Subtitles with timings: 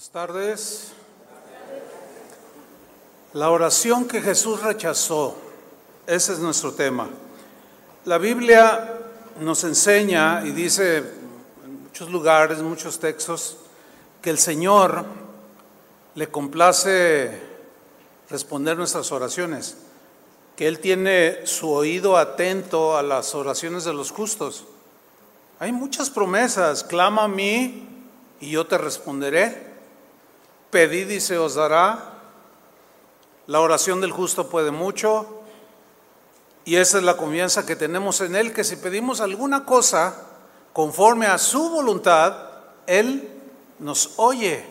[0.00, 0.92] Buenas tardes.
[3.34, 5.36] La oración que Jesús rechazó,
[6.06, 7.10] ese es nuestro tema.
[8.06, 8.94] La Biblia
[9.40, 13.58] nos enseña y dice en muchos lugares, muchos textos,
[14.22, 15.04] que el Señor
[16.14, 17.38] le complace
[18.30, 19.76] responder nuestras oraciones,
[20.56, 24.64] que Él tiene su oído atento a las oraciones de los justos.
[25.58, 27.86] Hay muchas promesas, clama a mí
[28.40, 29.69] y yo te responderé.
[30.70, 32.14] Pedid y se os dará.
[33.46, 35.42] La oración del justo puede mucho.
[36.64, 40.14] Y esa es la confianza que tenemos en Él, que si pedimos alguna cosa
[40.72, 42.36] conforme a su voluntad,
[42.86, 43.28] Él
[43.78, 44.64] nos oye.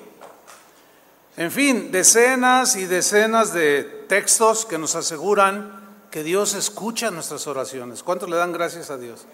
[1.35, 5.79] En fin, decenas y decenas de textos que nos aseguran
[6.12, 8.04] que Dios escucha nuestras oraciones.
[8.04, 9.26] ¿Cuántos le dan gracias a Dios?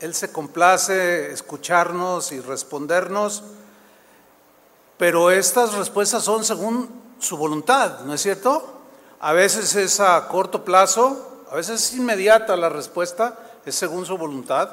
[0.00, 3.42] Él se complace escucharnos y respondernos,
[4.98, 8.80] pero estas respuestas son según su voluntad, ¿no es cierto?
[9.20, 14.18] A veces es a corto plazo, a veces es inmediata la respuesta, es según su
[14.18, 14.68] voluntad,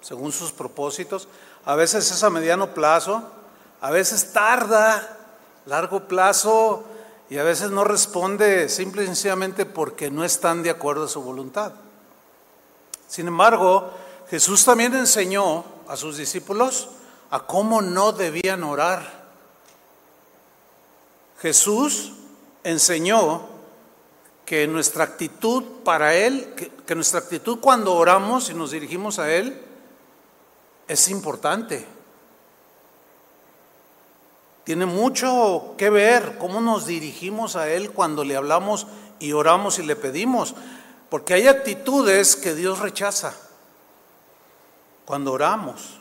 [0.00, 1.28] según sus propósitos,
[1.64, 3.22] a veces es a mediano plazo,
[3.80, 5.18] a veces tarda,
[5.66, 6.84] largo plazo,
[7.30, 11.22] y a veces no responde simple y sencillamente porque no están de acuerdo a su
[11.22, 11.72] voluntad.
[13.06, 13.90] Sin embargo,
[14.30, 16.88] Jesús también enseñó a sus discípulos
[17.30, 19.17] a cómo no debían orar.
[21.40, 22.12] Jesús
[22.64, 23.42] enseñó
[24.44, 26.54] que nuestra actitud para Él,
[26.86, 29.60] que, nuestra actitud cuando oramos y nos dirigimos a Él,
[30.88, 31.86] es importante.
[34.64, 38.86] Tiene mucho que ver cómo nos dirigimos a Él cuando le hablamos
[39.18, 40.54] y oramos y le pedimos,
[41.08, 43.34] porque hay actitudes que Dios rechaza
[45.04, 46.00] cuando oramos.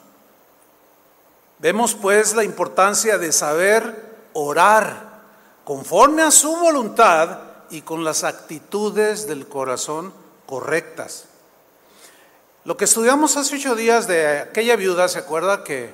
[1.59, 5.06] Vemos pues la importancia de saber orar
[5.67, 10.13] conforme a su voluntad y con las actitudes del corazón
[10.45, 11.25] correctas.
[12.63, 15.93] Lo que estudiamos hace ocho días de aquella viuda, ¿se acuerda que,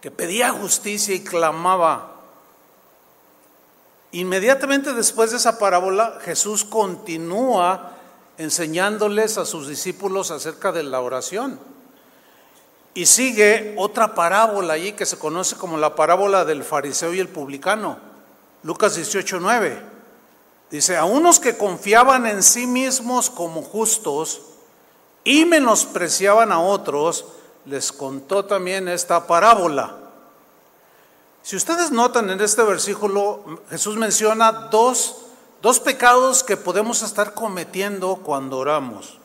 [0.00, 2.10] que pedía justicia y clamaba?
[4.10, 7.92] Inmediatamente después de esa parábola, Jesús continúa
[8.36, 11.60] enseñándoles a sus discípulos acerca de la oración.
[12.94, 17.28] Y sigue otra parábola allí que se conoce como la parábola del fariseo y el
[17.28, 18.07] publicano.
[18.62, 19.82] Lucas 18, 9.
[20.70, 24.42] Dice, a unos que confiaban en sí mismos como justos
[25.24, 27.24] y menospreciaban a otros,
[27.64, 29.96] les contó también esta parábola.
[31.42, 35.16] Si ustedes notan en este versículo, Jesús menciona dos,
[35.62, 39.18] dos pecados que podemos estar cometiendo cuando oramos.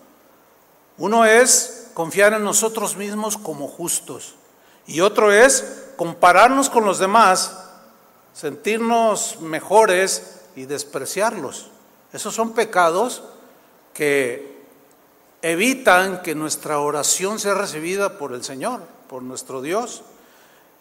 [0.97, 4.35] Uno es confiar en nosotros mismos como justos.
[4.85, 7.57] Y otro es compararnos con los demás,
[8.33, 11.69] sentirnos mejores y despreciarlos.
[12.11, 13.23] Esos son pecados
[13.94, 14.63] que
[15.41, 20.03] evitan que nuestra oración sea recibida por el Señor, por nuestro Dios.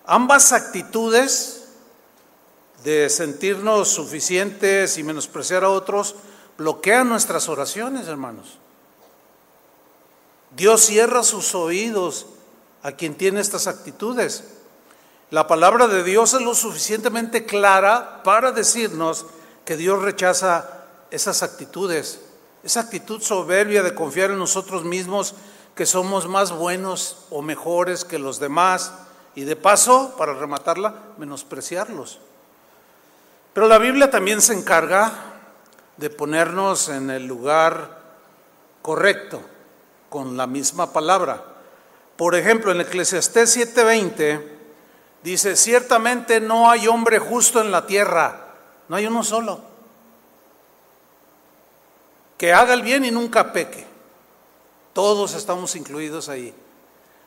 [0.07, 1.69] Ambas actitudes
[2.85, 6.17] de sentirnos suficientes y menospreciar a otros
[6.59, 8.59] bloquean nuestras oraciones, hermanos.
[10.57, 12.27] Dios cierra sus oídos
[12.83, 14.45] a quien tiene estas actitudes.
[15.33, 19.25] La palabra de Dios es lo suficientemente clara para decirnos
[19.65, 22.21] que Dios rechaza esas actitudes,
[22.63, 25.35] esa actitud soberbia de confiar en nosotros mismos
[25.75, 28.93] que somos más buenos o mejores que los demás
[29.35, 32.21] y de paso, para rematarla, menospreciarlos.
[33.55, 35.15] Pero la Biblia también se encarga
[35.97, 38.03] de ponernos en el lugar
[38.83, 39.41] correcto
[40.11, 41.43] con la misma palabra.
[42.19, 44.61] Por ejemplo, en Eclesiastés 7:20
[45.23, 48.55] dice, ciertamente no hay hombre justo en la tierra,
[48.89, 49.61] no hay uno solo,
[52.39, 53.87] que haga el bien y nunca peque.
[54.93, 56.53] Todos estamos incluidos ahí.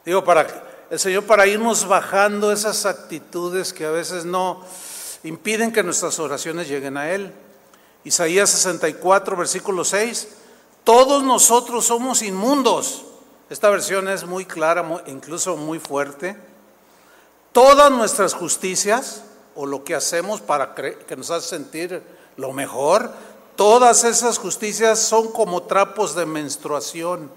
[0.06, 0.46] Digo, para
[0.90, 4.64] el Señor, para irnos bajando esas actitudes que a veces no
[5.24, 7.34] impiden que nuestras oraciones lleguen a Él.
[8.04, 10.28] Isaías 64, versículo 6
[10.86, 13.06] todos nosotros somos inmundos.
[13.50, 16.38] Esta versión es muy clara, incluso muy fuerte.
[17.56, 19.24] Todas nuestras justicias
[19.56, 22.04] o lo que hacemos para que nos hace sentir
[22.36, 23.14] lo mejor,
[23.56, 27.32] todas esas justicias son como trapos de menstruación.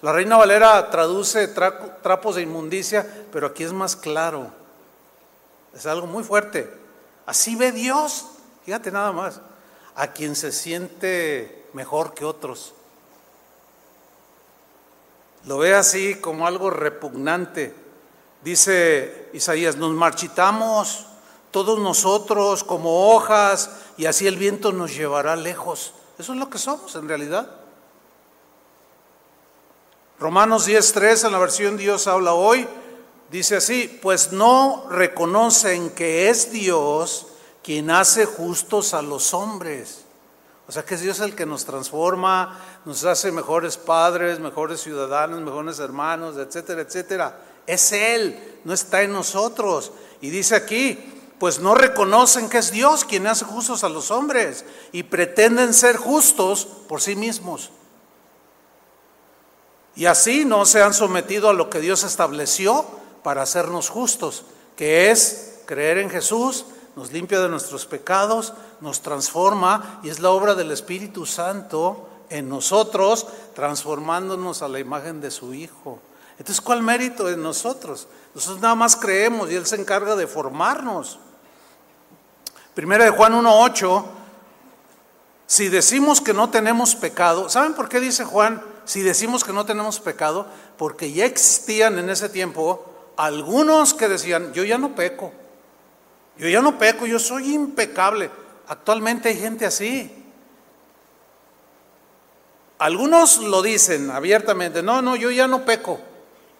[0.00, 4.46] La Reina Valera traduce trapos de inmundicia, pero aquí es más claro.
[5.74, 6.72] Es algo muy fuerte.
[7.26, 8.26] Así ve Dios,
[8.64, 9.40] fíjate nada más,
[9.96, 12.74] a quien se siente mejor que otros
[15.46, 17.74] lo ve así como algo repugnante.
[18.44, 21.06] Dice Isaías, nos marchitamos,
[21.50, 25.94] todos nosotros como hojas y así el viento nos llevará lejos.
[26.18, 27.50] Eso es lo que somos en realidad.
[30.18, 32.68] Romanos 10.3 en la versión Dios habla hoy,
[33.30, 37.28] dice así, pues no reconocen que es Dios
[37.62, 40.04] quien hace justos a los hombres.
[40.68, 45.40] O sea que es Dios el que nos transforma, nos hace mejores padres, mejores ciudadanos,
[45.40, 47.38] mejores hermanos, etcétera, etcétera.
[47.66, 49.92] Es Él, no está en nosotros.
[50.20, 50.98] Y dice aquí,
[51.38, 55.96] pues no reconocen que es Dios quien hace justos a los hombres y pretenden ser
[55.96, 57.70] justos por sí mismos.
[59.96, 62.84] Y así no se han sometido a lo que Dios estableció
[63.22, 64.44] para hacernos justos,
[64.76, 70.30] que es creer en Jesús, nos limpia de nuestros pecados, nos transforma y es la
[70.30, 76.00] obra del Espíritu Santo en nosotros, transformándonos a la imagen de su Hijo.
[76.38, 78.08] Entonces, ¿cuál mérito en nosotros?
[78.34, 81.18] Nosotros nada más creemos y Él se encarga de formarnos.
[82.74, 84.04] Primera de Juan 1.8,
[85.46, 88.62] si decimos que no tenemos pecado, ¿saben por qué dice Juan?
[88.84, 90.46] Si decimos que no tenemos pecado,
[90.76, 92.84] porque ya existían en ese tiempo
[93.16, 95.32] algunos que decían, yo ya no peco,
[96.36, 98.30] yo ya no peco, yo soy impecable.
[98.66, 100.10] Actualmente hay gente así.
[102.78, 106.00] Algunos lo dicen abiertamente, no, no, yo ya no peco,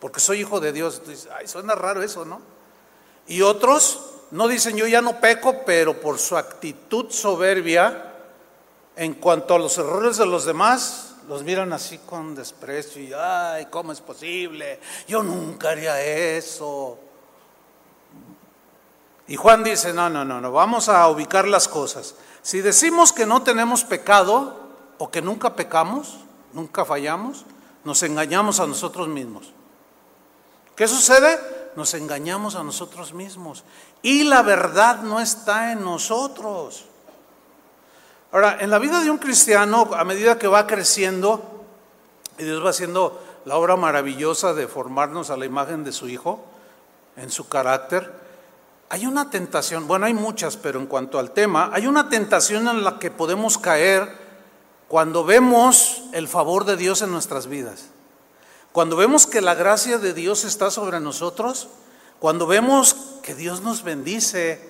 [0.05, 1.01] porque soy hijo de Dios.
[1.35, 2.43] ay, suena raro eso, ¿no?
[3.27, 4.01] Y otros
[4.33, 8.13] no dicen yo ya no peco, pero por su actitud soberbia
[8.97, 13.65] en cuanto a los errores de los demás, los miran así con desprecio y, ay,
[13.71, 14.79] ¿cómo es posible?
[15.09, 16.99] Yo nunca haría eso.
[19.27, 22.15] Y Juan dice, no, no, no, no, vamos a ubicar las cosas.
[22.43, 24.69] Si decimos que no tenemos pecado
[24.99, 26.19] o que nunca pecamos,
[26.53, 27.47] nunca fallamos,
[27.85, 29.55] nos engañamos a nosotros mismos.
[30.77, 31.39] ¿Qué sucede?
[31.77, 33.65] Nos engañamos a nosotros mismos.
[34.03, 36.87] Y la verdad no está en nosotros.
[38.33, 41.65] Ahora, en la vida de un cristiano, a medida que va creciendo,
[42.37, 46.45] y Dios va haciendo la obra maravillosa de formarnos a la imagen de su Hijo,
[47.17, 48.13] en su carácter,
[48.89, 52.85] hay una tentación, bueno, hay muchas, pero en cuanto al tema, hay una tentación en
[52.85, 54.09] la que podemos caer
[54.89, 57.87] cuando vemos el favor de Dios en nuestras vidas.
[58.75, 61.69] Cuando vemos que la gracia de Dios está sobre nosotros,
[62.19, 64.61] cuando vemos que Dios nos bendice,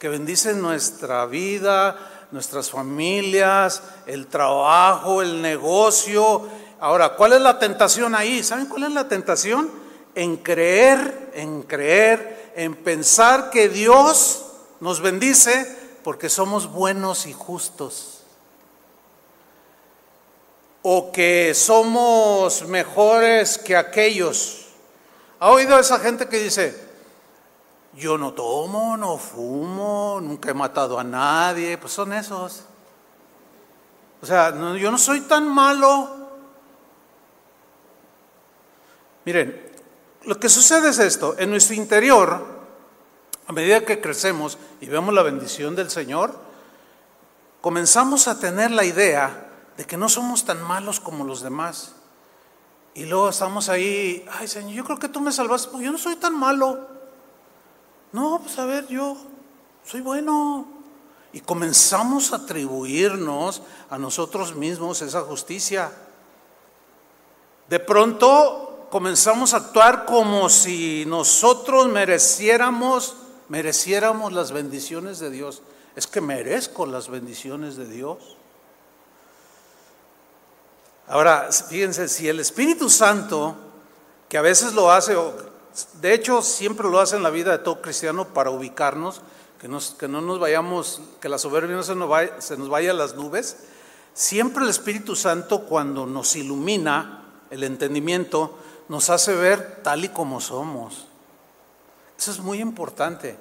[0.00, 6.42] que bendice nuestra vida, nuestras familias, el trabajo, el negocio.
[6.80, 8.42] Ahora, ¿cuál es la tentación ahí?
[8.42, 9.70] ¿Saben cuál es la tentación?
[10.16, 14.46] En creer, en creer en pensar que Dios
[14.80, 15.72] nos bendice
[16.02, 18.15] porque somos buenos y justos.
[20.88, 24.68] O que somos mejores que aquellos.
[25.40, 26.80] ¿Ha oído esa gente que dice,
[27.94, 31.76] yo no tomo, no fumo, nunca he matado a nadie?
[31.76, 32.66] Pues son esos.
[34.22, 36.08] O sea, yo no soy tan malo.
[39.24, 39.60] Miren,
[40.22, 42.46] lo que sucede es esto, en nuestro interior,
[43.48, 46.32] a medida que crecemos y vemos la bendición del Señor,
[47.60, 49.45] comenzamos a tener la idea
[49.76, 51.94] de que no somos tan malos como los demás.
[52.94, 55.98] Y luego estamos ahí, ay Señor, yo creo que tú me salvaste, porque yo no
[55.98, 56.88] soy tan malo.
[58.12, 59.16] No, pues a ver, yo
[59.84, 60.66] soy bueno.
[61.32, 63.60] Y comenzamos a atribuirnos
[63.90, 65.92] a nosotros mismos esa justicia.
[67.68, 73.16] De pronto comenzamos a actuar como si nosotros mereciéramos,
[73.48, 75.60] mereciéramos las bendiciones de Dios.
[75.96, 78.35] Es que merezco las bendiciones de Dios.
[81.08, 83.56] Ahora, fíjense, si el Espíritu Santo,
[84.28, 85.16] que a veces lo hace,
[86.00, 89.20] de hecho siempre lo hace en la vida de todo cristiano para ubicarnos,
[89.60, 92.08] que, no nos vayamos, que la soberbia no se nos,
[92.68, 93.56] vaya, a las nubes,
[94.14, 98.58] siempre el Espíritu Santo cuando nos ilumina el entendimiento,
[98.88, 101.06] nos hace ver tal y como somos.
[102.18, 103.36] Eso es muy importante.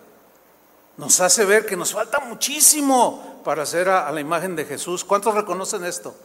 [0.97, 5.03] Nos hace ver que nos falta muchísimo para ser a, la imagen de Jesús.
[5.03, 6.15] ¿Cuántos reconocen esto?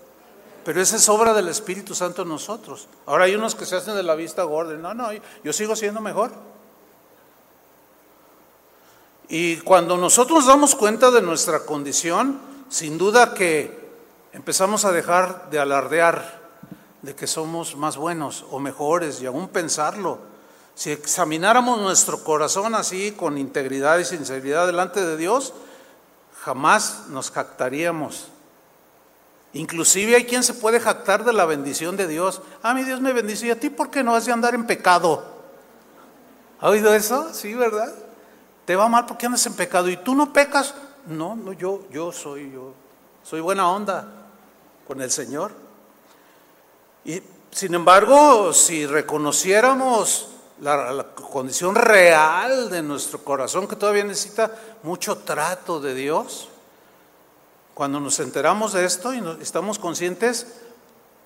[0.64, 2.88] Pero esa es obra del Espíritu Santo en nosotros.
[3.06, 4.74] Ahora hay unos que se hacen de la vista gorda.
[4.74, 5.08] No, no,
[5.42, 6.30] yo sigo siendo mejor.
[9.28, 12.38] Y cuando nosotros nos damos cuenta de nuestra condición,
[12.68, 13.78] sin duda que
[14.32, 16.40] empezamos a dejar de alardear
[17.02, 20.18] de que somos más buenos o mejores y aún pensarlo.
[20.74, 25.52] Si examináramos nuestro corazón así con integridad y sinceridad delante de Dios,
[26.40, 28.28] jamás nos jactaríamos.
[29.52, 32.40] Inclusive hay quien se puede jactar de la bendición de Dios.
[32.62, 33.46] Ah, mi Dios me bendice.
[33.46, 35.24] ¿Y a ti por qué no has de andar en pecado?
[36.60, 37.32] ¿Ha oído eso?
[37.34, 37.92] Sí, ¿verdad?
[38.70, 40.76] te va mal porque andas en pecado y tú no pecas.
[41.08, 42.72] No, no, yo, yo soy, yo
[43.24, 44.06] soy buena onda
[44.86, 45.50] con el Señor.
[47.04, 50.28] Y sin embargo, si reconociéramos
[50.60, 54.54] la, condición real de nuestro corazón, que todavía necesita
[54.84, 56.48] mucho trato de Dios,
[57.80, 60.46] cuando nos enteramos de esto y estamos conscientes,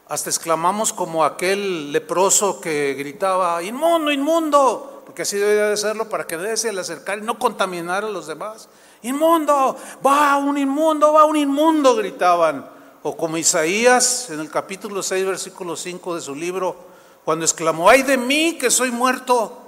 [0.09, 6.29] hasta exclamamos como aquel leproso que gritaba, inmundo, inmundo, porque así debería de serlo para
[6.29, 8.69] que nadie se le y no contaminar a los demás.
[9.03, 12.71] Inmundo, va un inmundo, va un inmundo, gritaban.
[13.03, 16.77] O como Isaías en el capítulo 6, versículo 5 de su libro,
[17.25, 19.59] cuando exclamó, ay de mí que soy muerto,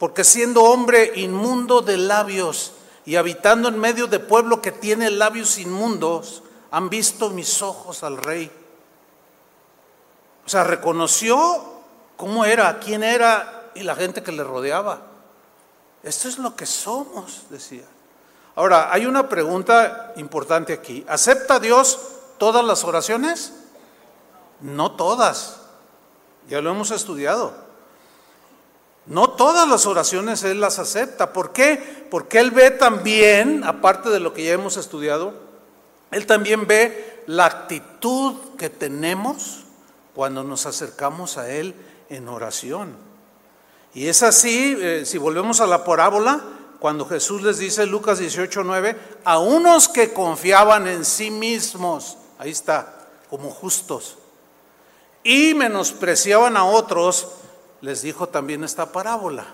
[0.00, 2.72] porque siendo hombre inmundo de labios
[3.04, 8.16] y habitando en medio de pueblo que tiene labios inmundos, han visto mis ojos al
[8.16, 8.50] rey.
[10.46, 11.36] O sea, reconoció
[12.16, 15.00] cómo era, quién era y la gente que le rodeaba.
[16.02, 17.84] Esto es lo que somos, decía.
[18.54, 21.04] Ahora, hay una pregunta importante aquí.
[21.08, 21.98] ¿Acepta Dios
[22.38, 23.52] todas las oraciones?
[24.60, 25.60] No todas.
[26.48, 27.54] Ya lo hemos estudiado.
[29.06, 31.32] No todas las oraciones Él las acepta.
[31.32, 32.06] ¿Por qué?
[32.10, 35.34] Porque Él ve también, aparte de lo que ya hemos estudiado,
[36.10, 39.64] Él también ve la actitud que tenemos
[40.14, 41.74] cuando nos acercamos a Él
[42.08, 42.94] en oración.
[43.94, 46.40] Y es así, eh, si volvemos a la parábola,
[46.78, 52.50] cuando Jesús les dice Lucas 18, 9, a unos que confiaban en sí mismos, ahí
[52.50, 54.18] está, como justos,
[55.22, 57.28] y menospreciaban a otros,
[57.82, 59.44] les dijo también esta parábola.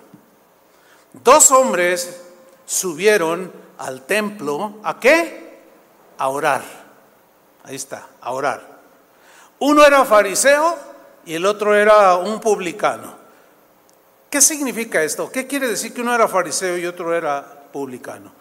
[1.12, 2.20] Dos hombres
[2.66, 5.58] subieron al templo, ¿a qué?
[6.18, 6.62] A orar.
[7.64, 8.78] Ahí está, a orar.
[9.58, 10.76] Uno era fariseo
[11.24, 13.16] y el otro era un publicano.
[14.30, 15.30] ¿Qué significa esto?
[15.32, 18.32] ¿Qué quiere decir que uno era fariseo y otro era publicano?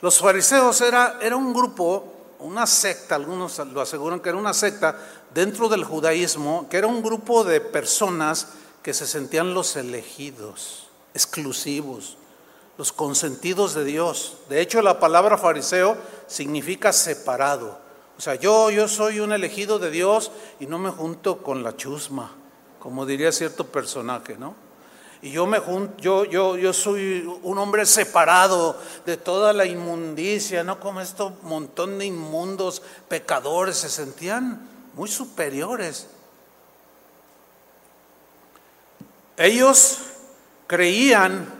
[0.00, 4.96] Los fariseos era, era un grupo, una secta, algunos lo aseguran que era una secta
[5.32, 8.48] dentro del judaísmo, que era un grupo de personas
[8.84, 12.18] que se sentían los elegidos, exclusivos,
[12.76, 14.36] los consentidos de Dios.
[14.50, 17.78] De hecho, la palabra fariseo significa separado.
[18.18, 21.74] O sea, yo, yo soy un elegido de Dios y no me junto con la
[21.74, 22.32] chusma,
[22.78, 24.54] como diría cierto personaje, ¿no?
[25.22, 30.62] Y yo me junto, yo, yo, yo soy un hombre separado de toda la inmundicia,
[30.62, 36.08] no como estos montón de inmundos pecadores, se sentían muy superiores.
[39.36, 39.98] Ellos
[40.66, 41.52] creían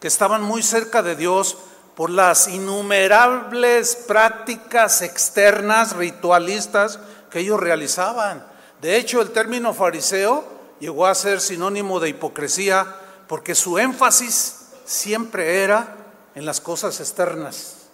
[0.00, 1.56] que estaban muy cerca de Dios
[1.94, 6.98] por las innumerables prácticas externas, ritualistas
[7.30, 8.46] que ellos realizaban.
[8.80, 10.44] De hecho, el término fariseo
[10.78, 12.94] llegó a ser sinónimo de hipocresía
[13.26, 15.96] porque su énfasis siempre era
[16.34, 17.86] en las cosas externas,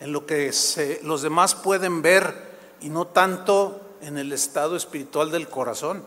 [0.00, 0.52] en lo que
[1.02, 6.04] los demás pueden ver y no tanto en el estado espiritual del corazón.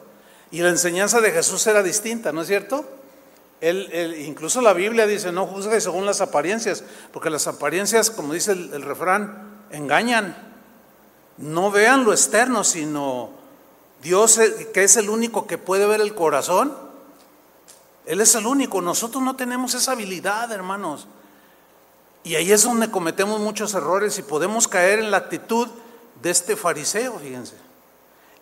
[0.53, 2.85] Y la enseñanza de Jesús era distinta, ¿no es cierto?
[3.59, 8.51] Él, incluso la Biblia dice, no juzgue según las apariencias, porque las apariencias, como dice
[8.51, 10.37] el refrán, engañan.
[11.37, 13.31] No vean lo externo, sino
[14.03, 14.39] Dios,
[14.71, 16.77] que es el único que puede ver el corazón,
[18.05, 18.79] Él es el único.
[18.79, 21.07] Nosotros no tenemos esa habilidad, hermanos.
[22.23, 25.67] Y ahí es donde cometemos muchos errores y podemos caer en la actitud
[26.21, 27.55] de este fariseo, fíjense.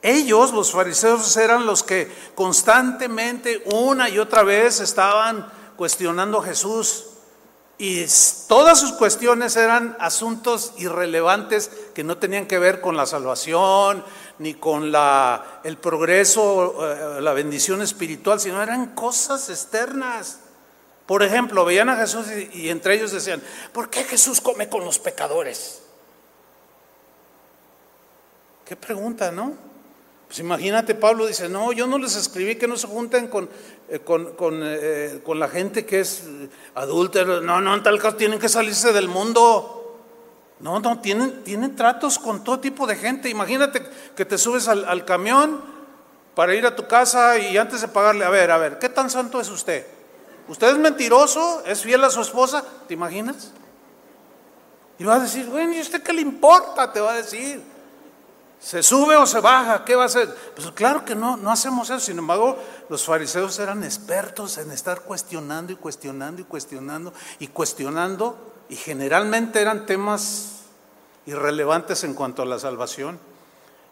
[0.02, 7.06] Ellos, los fariseos, eran los que constantemente, una y otra vez, estaban cuestionando a Jesús.
[7.78, 8.06] Y
[8.48, 14.04] todas sus cuestiones eran asuntos irrelevantes que no tenían que ver con la salvación,
[14.38, 20.42] ni con la, el progreso, eh, la bendición espiritual, sino eran cosas externas.
[21.08, 23.42] Por ejemplo, veían a Jesús y, entre ellos decían,
[23.74, 25.82] ¿por qué Jesús come con los pecadores?
[28.64, 29.71] Qué pregunta, ¿no?
[30.32, 33.50] Pues imagínate, Pablo dice, no, yo no les escribí que no se junten con,
[33.90, 36.24] eh, con, con, eh, con la gente que es
[36.74, 40.00] adúltera, no, no, en tal caso tienen que salirse del mundo.
[40.62, 43.28] No, no, tienen, tienen tratos con todo tipo de gente.
[43.28, 43.86] Imagínate
[44.16, 45.62] que te subes al, camión
[46.34, 49.10] para ir a tu casa y antes de pagarle, a ver, a ver, ¿qué tan
[49.10, 49.86] santo es usted?
[50.48, 51.62] ¿Usted es mentiroso?
[51.66, 52.64] ¿Es fiel a su esposa?
[52.88, 53.52] ¿Te imaginas?
[54.98, 56.90] Y va a decir, bueno, ¿y usted qué le importa?
[56.94, 57.71] Te va a decir.
[58.62, 59.84] ¿Se sube o se baja?
[59.84, 60.30] ¿Qué va a hacer?
[60.56, 62.00] Pues claro que no, no hacemos eso.
[62.00, 62.58] Sin embargo,
[62.90, 68.38] los fariseos eran expertos en estar cuestionando y cuestionando y cuestionando y cuestionando
[68.70, 70.62] y generalmente eran temas
[71.26, 73.20] irrelevantes en cuanto a la salvación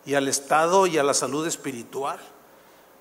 [0.05, 2.19] y al estado y a la salud espiritual.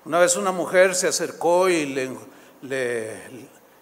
[0.05, 3.21] Una vez una mujer se acercó y le,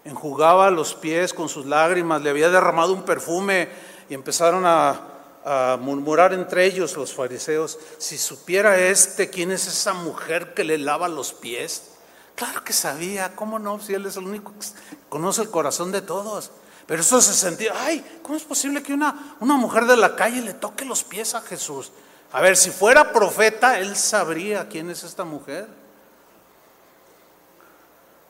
[0.04, 3.68] enjugaba los pies con sus lágrimas, le había derramado un perfume
[4.10, 5.17] y empezaron a,
[5.50, 10.76] a murmurar entre ellos los fariseos, si supiera este quién es esa mujer que le
[10.76, 11.92] lava los pies.
[12.34, 13.80] Claro que sabía, ¿cómo no?
[13.80, 14.66] Si él es el único que
[15.08, 16.50] conoce el corazón de todos.
[16.86, 20.42] Pero eso se sentía, ay, ¿cómo es posible que una, una mujer de la calle
[20.42, 21.92] le toque los pies a Jesús?
[22.30, 25.66] A ver, si fuera profeta, él sabría quién es esta mujer.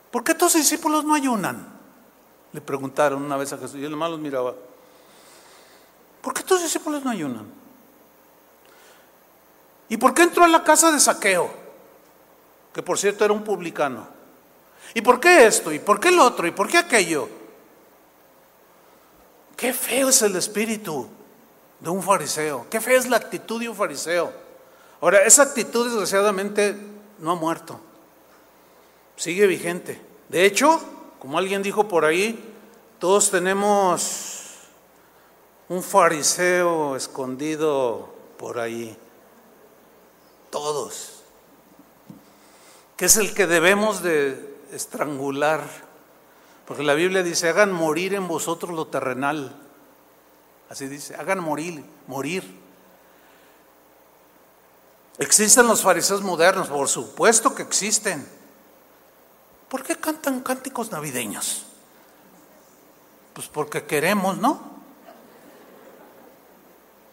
[0.09, 1.67] ¿Por qué tus discípulos no ayunan?
[2.53, 4.55] Le preguntaron una vez a Jesús y él nomás los miraba.
[6.29, 7.47] ¿Por qué tus discípulos no ayunan?
[9.89, 11.49] ¿Y por qué entró a la casa de saqueo?
[12.71, 14.07] Que por cierto era un publicano.
[14.93, 15.71] ¿Y por qué esto?
[15.71, 16.45] ¿Y por qué el otro?
[16.45, 17.27] ¿Y por qué aquello?
[19.57, 21.09] Qué feo es el espíritu
[21.79, 22.67] de un fariseo.
[22.69, 24.31] Qué fea es la actitud de un fariseo.
[25.01, 26.75] Ahora, esa actitud desgraciadamente
[27.17, 27.79] no ha muerto.
[29.15, 29.99] Sigue vigente.
[30.27, 30.79] De hecho,
[31.17, 32.53] como alguien dijo por ahí,
[32.99, 34.28] todos tenemos
[35.69, 38.97] un fariseo escondido por ahí.
[40.49, 41.21] Todos.
[42.97, 45.61] Que es el que debemos de estrangular.
[46.65, 49.55] Porque la Biblia dice, hagan morir en vosotros lo terrenal.
[50.69, 52.59] Así dice, hagan morir, morir.
[55.19, 56.67] ¿Existen los fariseos modernos?
[56.67, 58.27] Por supuesto que existen.
[59.67, 61.65] ¿Por qué cantan cánticos navideños?
[63.33, 64.78] Pues porque queremos, ¿no?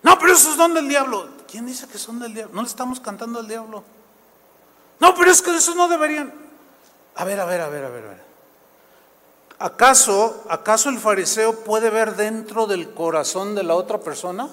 [0.06, 1.26] No, pero esos son del diablo.
[1.50, 2.54] ¿Quién dice que son del diablo?
[2.54, 3.82] No le estamos cantando al diablo.
[5.00, 6.32] No, pero es que eso no deberían.
[7.16, 8.22] A ver, a ver, a ver, a ver, a ver.
[9.58, 14.48] ¿Acaso, acaso el fariseo puede ver dentro del corazón de la otra persona?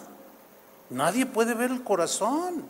[0.90, 2.68] Nadie puede ver el corazón.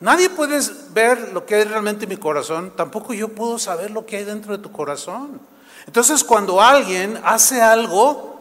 [0.00, 2.74] Nadie puede ver lo que hay realmente en mi corazón.
[2.76, 5.40] Tampoco yo puedo saber lo que hay dentro de tu corazón.
[5.86, 8.37] Entonces, cuando alguien hace algo,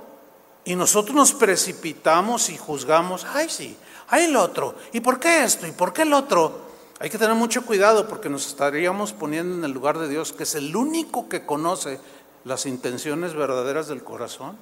[0.67, 3.77] y nosotros nos precipitamos y juzgamos, ay sí,
[4.09, 5.65] ay el otro, ¿y por qué esto?
[5.65, 6.59] ¿Y por qué el otro?
[6.99, 10.43] Hay que tener mucho cuidado porque nos estaríamos poniendo en el lugar de Dios, que
[10.43, 12.01] es el único que conoce
[12.43, 14.57] las intenciones verdaderas del corazón.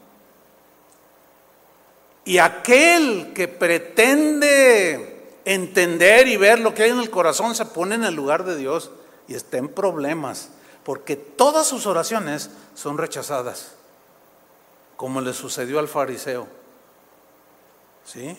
[2.23, 7.95] Y aquel que pretende entender y ver lo que hay en el corazón se pone
[7.95, 8.91] en el lugar de Dios
[9.27, 10.49] y está en problemas,
[10.84, 13.71] porque todas sus oraciones son rechazadas
[14.95, 16.47] como le sucedió al fariseo.
[18.05, 18.38] ¿Sí?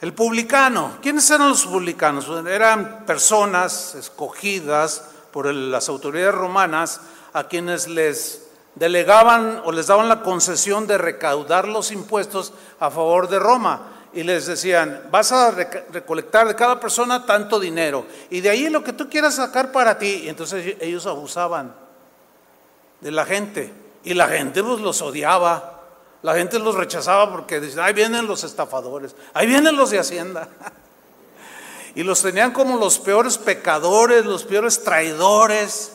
[0.00, 2.28] El publicano, ¿quiénes eran los publicanos?
[2.46, 7.00] Eran personas escogidas por las autoridades romanas
[7.32, 8.44] a quienes les
[8.76, 13.94] delegaban o les daban la concesión de recaudar los impuestos a favor de Roma.
[14.12, 18.06] Y les decían, vas a recolectar de cada persona tanto dinero.
[18.30, 20.22] Y de ahí lo que tú quieras sacar para ti.
[20.24, 21.87] Y entonces ellos abusaban
[23.00, 23.72] de la gente.
[24.04, 25.78] Y la gente pues, los odiaba.
[26.22, 30.48] La gente los rechazaba porque decían, ahí vienen los estafadores, ahí vienen los de Hacienda.
[31.94, 35.92] Y los tenían como los peores pecadores, los peores traidores,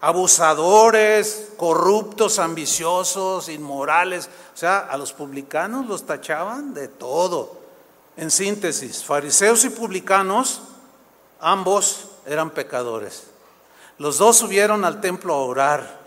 [0.00, 4.28] abusadores, corruptos, ambiciosos, inmorales.
[4.52, 7.56] O sea, a los publicanos los tachaban de todo.
[8.16, 10.62] En síntesis, fariseos y publicanos,
[11.40, 13.24] ambos eran pecadores.
[13.98, 15.98] Los dos subieron al templo a orar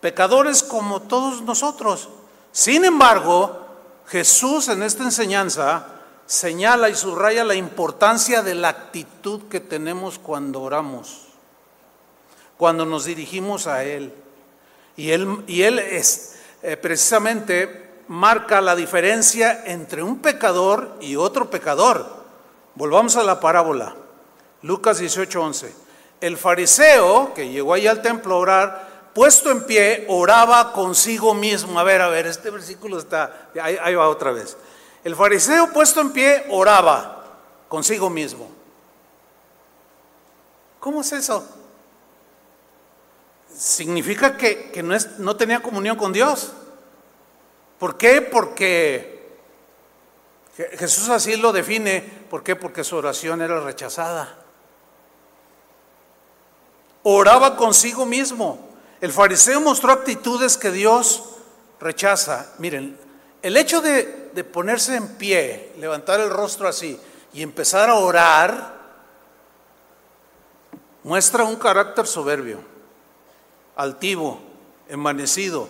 [0.00, 2.08] pecadores como todos nosotros.
[2.52, 3.66] Sin embargo,
[4.06, 5.86] Jesús en esta enseñanza
[6.26, 11.22] señala y subraya la importancia de la actitud que tenemos cuando oramos,
[12.56, 14.12] cuando nos dirigimos a Él.
[14.96, 21.50] Y Él, y él es, eh, precisamente marca la diferencia entre un pecador y otro
[21.50, 22.18] pecador.
[22.74, 23.94] Volvamos a la parábola,
[24.62, 25.72] Lucas 18:11.
[26.20, 28.87] El fariseo que llegó ahí al templo a orar,
[29.18, 31.80] puesto en pie, oraba consigo mismo.
[31.80, 34.56] A ver, a ver, este versículo está, ahí, va otra vez.
[35.02, 37.26] El fariseo puesto en pie oraba
[37.66, 38.48] consigo mismo.
[40.78, 41.44] ¿Cómo es eso?
[43.52, 46.52] Significa que, no, es, no tenía comunión con Dios.
[47.80, 48.22] ¿Por qué?
[48.22, 49.32] Porque
[50.78, 52.02] Jesús así lo define.
[52.30, 52.54] ¿Por qué?
[52.54, 54.36] Porque su oración era rechazada.
[57.02, 58.67] Oraba consigo mismo.
[59.00, 61.22] El fariseo mostró actitudes que Dios
[61.80, 62.52] rechaza.
[62.58, 62.98] Miren,
[63.42, 64.04] el hecho de,
[64.52, 66.98] ponerse en pie, levantar el rostro así
[67.32, 68.78] y empezar a orar,
[71.04, 72.58] muestra un carácter soberbio,
[73.76, 74.40] altivo,
[74.88, 75.68] envanecido.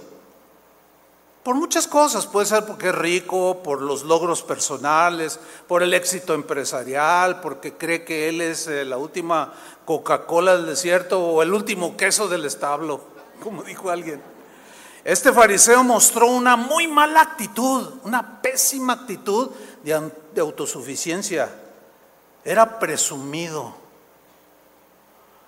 [1.43, 6.35] Por muchas cosas, puede ser porque es rico, por los logros personales, por el éxito
[6.35, 11.97] empresarial, porque cree que él es eh, la última Coca-Cola del desierto o el último
[11.97, 14.23] queso del establo, como dijo alguien.
[15.05, 19.51] Este fariseo mostró una muy mala actitud, una pésima actitud
[19.83, 21.49] de, autosuficiencia.
[22.45, 23.75] Era presumido.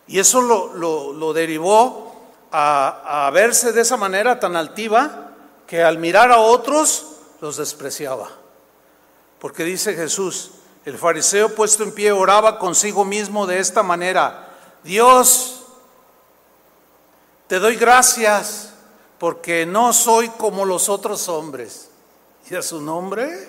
[0.06, 2.14] Y eso lo, derivó
[2.50, 5.32] a, a verse de esa manera tan altiva
[5.66, 7.06] que al mirar a otros
[7.40, 8.28] los despreciaba.
[9.38, 10.52] Porque dice Jesús,
[10.84, 14.48] el fariseo puesto en pie oraba consigo mismo de esta manera,
[14.82, 15.59] Dios,
[17.50, 18.70] te doy gracias
[19.18, 21.90] porque no soy como los otros hombres.
[22.48, 23.48] ¿Y a su nombre?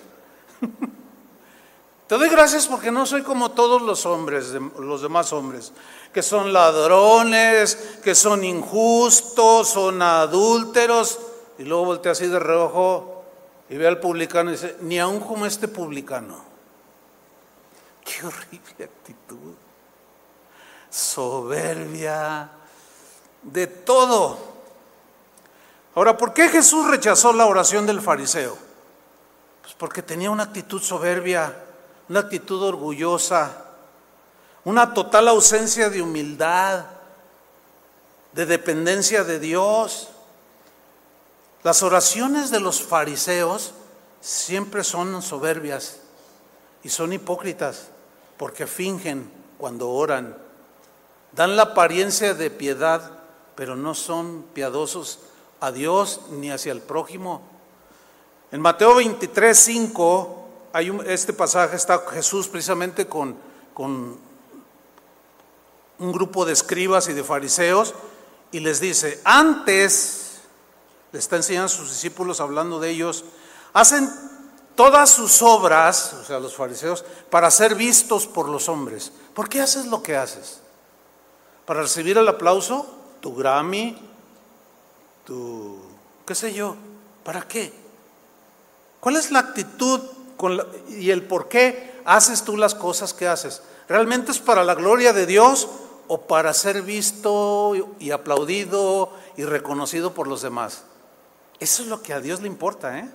[2.08, 5.72] Te doy gracias porque no soy como todos los hombres, los demás hombres,
[6.12, 11.20] que son ladrones, que son injustos, son adúlteros,
[11.60, 13.24] y luego voltea así de reojo
[13.70, 16.44] y ve al publicano y dice, ni aún como este publicano.
[18.04, 19.54] Qué horrible actitud.
[20.90, 22.50] Soberbia,
[23.42, 24.38] de todo.
[25.96, 28.58] Ahora, ¿por qué Jesús rechazó la oración del fariseo?
[29.62, 31.56] Pues porque tenía una actitud soberbia,
[32.10, 33.66] una actitud orgullosa,
[34.64, 36.86] una total ausencia de humildad,
[38.34, 40.10] de dependencia de Dios.
[41.64, 43.74] Las oraciones de los fariseos
[44.22, 45.98] siempre son soberbias
[46.84, 47.88] y son hipócritas
[48.38, 50.38] porque fingen cuando oran.
[51.32, 53.21] Dan la apariencia de piedad,
[53.56, 55.20] pero no son piadosos
[55.60, 57.42] a Dios ni hacia el prójimo.
[58.52, 63.36] En Mateo 23, 5, hay este pasaje está Jesús precisamente con,
[63.74, 64.18] con
[66.00, 67.94] un grupo de escribas y de fariseos
[68.52, 70.42] y les dice, antes
[71.12, 73.24] le está enseñando a sus discípulos, hablando de ellos,
[73.74, 74.10] hacen
[74.76, 79.12] todas sus obras, o sea, los fariseos, para ser vistos por los hombres.
[79.34, 80.62] ¿Por qué haces lo que haces?
[81.66, 83.01] ¿Para recibir el aplauso?
[83.22, 83.98] ¿Tu Grammy?
[85.26, 85.78] ¿Tu
[86.26, 86.76] qué sé yo?
[87.24, 87.72] ¿Para qué?
[89.00, 90.02] ¿Cuál es la actitud
[90.90, 93.62] y el por qué haces tú las cosas que haces?
[93.88, 95.70] ¿Realmente es para la gloria de Dios
[96.08, 100.84] o para ser visto y aplaudido y reconocido por los demás?
[101.60, 103.10] Eso es lo que a Dios le importa, ¿eh?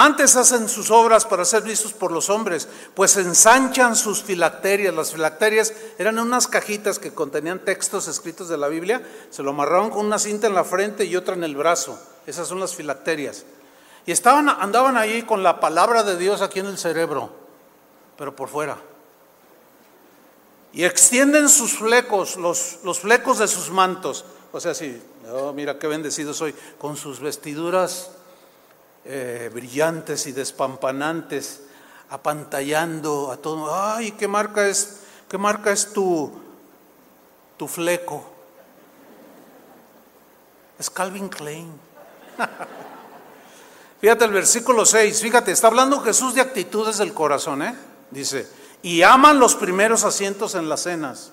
[0.00, 4.94] Antes hacen sus obras para ser vistos por los hombres, pues ensanchan sus filacterias.
[4.94, 9.90] Las filacterias eran unas cajitas que contenían textos escritos de la Biblia, se lo amarraban
[9.90, 11.98] con una cinta en la frente y otra en el brazo.
[12.28, 13.44] Esas son las filacterias.
[14.06, 17.32] Y estaban, andaban ahí con la palabra de Dios aquí en el cerebro,
[18.16, 18.78] pero por fuera.
[20.74, 24.24] Y extienden sus flecos, los, flecos de sus mantos.
[24.52, 28.12] O sea, sí, Oh, mira qué bendecido soy, con sus vestiduras
[29.10, 31.62] eh, brillantes y despampanantes,
[32.10, 33.74] apantallando a todo.
[33.74, 36.30] Ay, ¿qué marca es, qué marca es tu,
[37.56, 38.22] tu fleco?
[40.78, 41.72] Es Calvin Klein.
[44.02, 47.74] Fíjate el versículo 6, fíjate, está hablando Jesús de actitudes del corazón, ¿eh?
[48.10, 48.46] Dice,
[48.82, 51.32] y aman los primeros asientos en las cenas.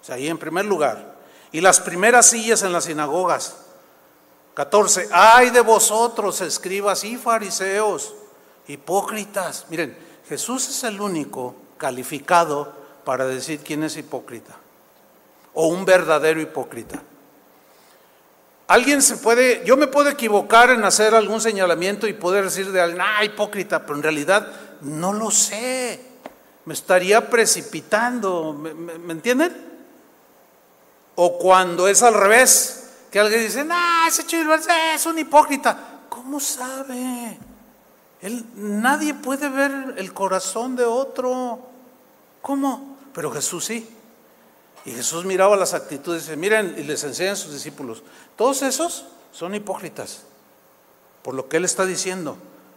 [0.00, 1.16] O sea, ahí en primer lugar
[1.52, 3.56] y las primeras sillas en las sinagogas.
[4.56, 5.10] 14.
[5.12, 8.14] Ay de vosotros, escribas y fariseos,
[8.66, 9.66] hipócritas.
[9.68, 9.94] Miren,
[10.26, 12.72] Jesús es el único calificado
[13.04, 14.56] para decir quién es hipócrita
[15.52, 17.02] o un verdadero hipócrita.
[18.68, 22.80] Alguien se puede, yo me puedo equivocar en hacer algún señalamiento y poder decir de
[22.80, 26.00] alguien, ah, hipócrita, pero en realidad no lo sé.
[26.64, 29.54] Me estaría precipitando, ¿me, me entienden?
[31.14, 35.78] O cuando es al revés, que alguien dice, ah, ese chivo es un hipócrita.
[36.08, 37.38] ¿Cómo sabe?
[38.20, 41.60] Él, nadie puede ver el corazón de otro.
[42.42, 42.96] ¿Cómo?
[43.12, 43.88] Pero Jesús sí.
[44.84, 48.04] Y Jesús miraba las actitudes y dice, miren, y les enseña a sus discípulos,
[48.36, 50.22] todos esos son hipócritas,
[51.22, 52.36] por lo que él está diciendo.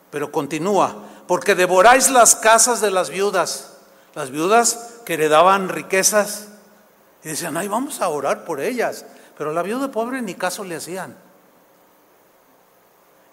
[0.09, 0.95] Pero continúa,
[1.27, 3.73] porque devoráis las casas de las viudas,
[4.15, 6.47] las viudas que heredaban riquezas
[7.23, 9.05] y decían, ay, vamos a orar por ellas.
[9.39, 11.15] Pero la viuda pobre ni caso le hacían.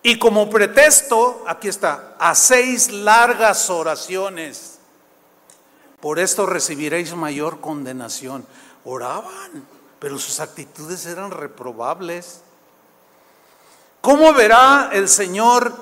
[0.05, 4.79] Y como pretexto, aquí está, hacéis largas oraciones.
[5.99, 8.47] Por esto recibiréis mayor condenación.
[8.85, 9.66] Oraban,
[9.99, 12.42] pero sus actitudes eran reprobables.
[14.01, 15.75] ¿Cómo verá el Señor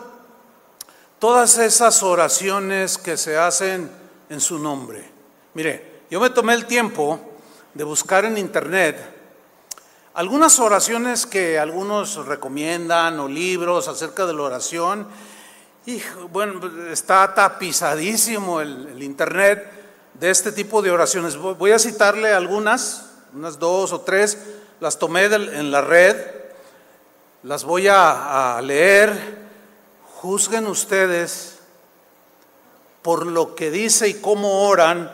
[1.19, 3.91] todas esas oraciones que se hacen
[4.31, 5.07] en su nombre?
[5.53, 7.21] Mire, yo me tomé el tiempo
[7.75, 9.14] de buscar en internet
[10.15, 15.09] Algunas oraciones que algunos recomiendan o libros acerca de la oración,
[15.87, 16.01] y
[16.31, 16.61] bueno,
[16.93, 19.69] está tapizadísimo el, internet
[20.15, 21.37] de este tipo de oraciones.
[21.37, 24.39] Voy a citarle algunas, unas dos o tres,
[24.79, 26.17] las tomé en la red,
[27.43, 29.43] las voy a leer.
[30.21, 31.59] Juzguen ustedes
[33.03, 35.11] por lo que dice y cómo oran,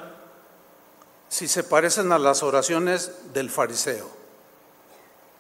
[1.30, 4.19] si se parecen a las oraciones del fariseo.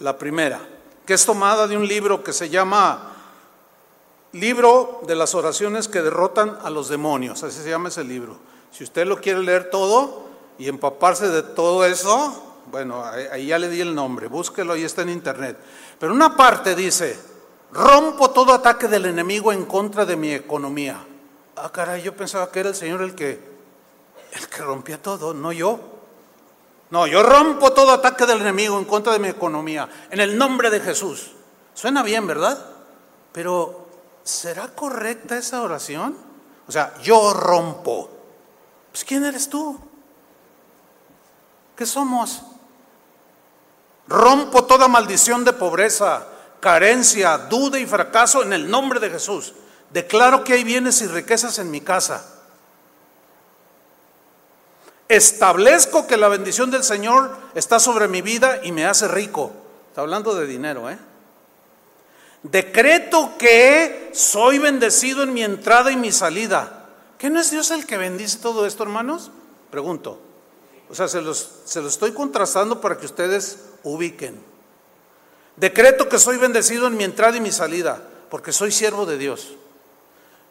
[0.00, 0.60] La primera,
[1.06, 3.12] que es tomada de un libro que se llama
[4.32, 8.38] Libro de las oraciones que derrotan a los demonios, así se llama ese libro.
[8.70, 13.68] Si usted lo quiere leer todo y empaparse de todo eso, bueno, ahí ya le
[13.68, 15.58] di el nombre, búsquelo, ahí está en internet.
[15.98, 17.18] Pero una parte dice,
[17.72, 21.04] rompo todo ataque del enemigo en contra de mi economía.
[21.56, 23.40] Ah, caray, yo pensaba que era el Señor el que,
[24.32, 25.99] el que rompía todo, no yo.
[26.90, 30.70] No, yo rompo todo ataque del enemigo en contra de mi economía, en el nombre
[30.70, 31.30] de Jesús.
[31.72, 32.58] Suena bien, ¿verdad?
[33.32, 33.86] Pero,
[34.24, 36.16] ¿será correcta esa oración?
[36.66, 38.10] O sea, yo rompo.
[38.90, 39.78] Pues ¿quién eres tú?
[41.76, 42.42] ¿Qué somos?
[44.08, 46.26] Rompo toda maldición de pobreza,
[46.58, 49.54] carencia, duda y fracaso en el nombre de Jesús.
[49.90, 52.39] Declaro que hay bienes y riquezas en mi casa.
[55.10, 59.50] Establezco que la bendición del Señor está sobre mi vida y me hace rico.
[59.88, 60.96] Está hablando de dinero, ¿eh?
[62.44, 66.86] Decreto que soy bendecido en mi entrada y mi salida.
[67.18, 69.32] ¿Qué no es Dios el que bendice todo esto, hermanos?
[69.72, 70.20] Pregunto.
[70.88, 74.40] O sea, se los, se los estoy contrastando para que ustedes ubiquen.
[75.56, 79.54] Decreto que soy bendecido en mi entrada y mi salida, porque soy siervo de Dios.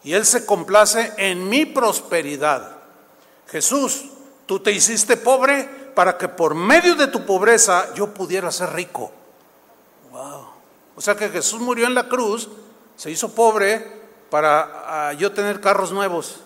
[0.04, 2.76] Y Él se complace en mi prosperidad.
[3.46, 4.04] Jesús,
[4.50, 5.62] tú te hiciste pobre
[5.94, 9.12] para que por medio de tu pobreza yo pudiera ser rico.
[10.10, 10.44] Wow.
[10.96, 12.48] O sea que Jesús murió en la cruz,
[12.96, 16.40] se hizo pobre para ah, yo tener carros nuevos.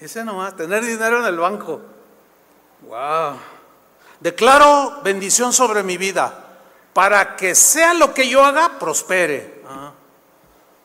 [0.00, 1.80] Ese nomás, tener dinero en el banco.
[2.82, 3.36] Wow.
[4.20, 6.32] Declaro bendición sobre mi vida
[6.92, 9.64] para que sea lo que yo haga, prospere.
[9.68, 9.90] Ah.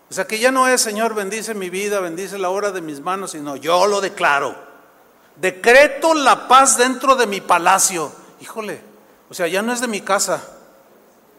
[0.10, 3.02] O sea que ya no es, Señor, bendice mi vida, bendice la obra de mis
[3.02, 4.73] manos, sino yo lo declaro.
[5.36, 8.12] Decreto la paz dentro de mi palacio.
[8.39, 8.82] Híjole,
[9.30, 10.43] o sea, ya no es de mi casa,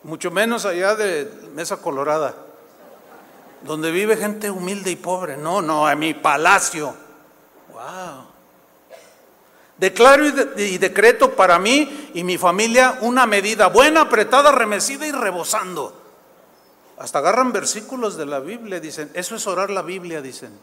[0.02, 2.34] mucho menos allá de Mesa Colorada,
[3.62, 5.36] donde vive gente humilde y pobre.
[5.36, 6.94] No, no, en mi palacio.
[7.72, 8.34] Wow.
[9.76, 10.24] Declaro
[10.56, 16.00] y, decreto para mí y mi familia una medida buena, apretada, remecida y rebosando.
[16.96, 20.56] Hasta agarran versículos de la Biblia, dicen, eso es orar la Biblia, dicen.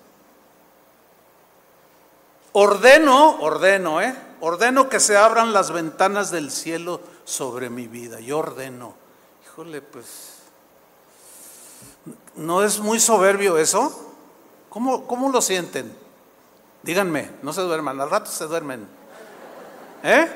[2.54, 4.16] Ordeno, ordeno, ¿eh?
[4.42, 8.20] Ordeno que se abran las ventanas del cielo sobre mi vida.
[8.20, 8.94] Yo ordeno.
[9.46, 10.06] Híjole, pues,
[12.36, 14.14] ¿no es muy soberbio eso?
[14.70, 15.96] ¿Cómo, cómo lo sienten?
[16.84, 18.88] Díganme, no se duerman, al rato se duermen.
[20.04, 20.28] ¿Eh?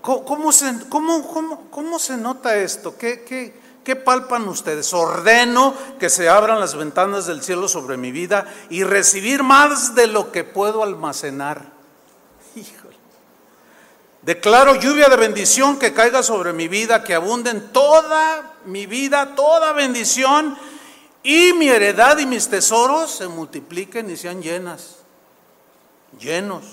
[0.00, 2.96] ¿Cómo, se, cómo, cómo, se, nota esto?
[2.96, 4.92] ¿Qué, qué, qué palpan ustedes?
[4.92, 10.06] Ordeno que se abran las ventanas del cielo sobre mi vida y recibir más de
[10.06, 11.66] lo que puedo almacenar.
[12.54, 12.96] Híjole.
[14.22, 19.34] Declaro lluvia de bendición que caiga sobre mi vida, que abunde en toda mi vida,
[19.34, 20.56] toda bendición,
[21.24, 25.02] y mi heredad y mis tesoros se multipliquen y sean llenas
[26.18, 26.64] llenos.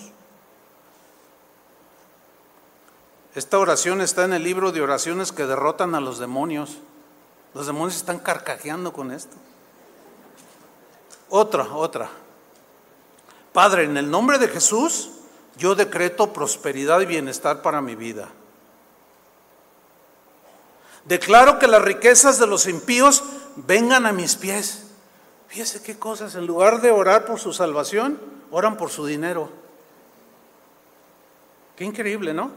[3.35, 6.77] Esta oración está en el libro de oraciones que derrotan a los demonios.
[7.53, 9.35] Los demonios están carcajeando con esto.
[11.29, 12.09] Otra, otra.
[13.53, 15.11] Padre, en el nombre de Jesús,
[15.57, 18.29] yo decreto prosperidad y bienestar para mi vida.
[21.05, 23.23] Declaro que las riquezas de los impíos
[23.55, 24.83] vengan a mis pies.
[25.47, 28.19] Fíjese qué cosas, en lugar de orar por su salvación,
[28.51, 29.49] oran por su dinero.
[31.75, 32.51] Qué increíble, ¿no?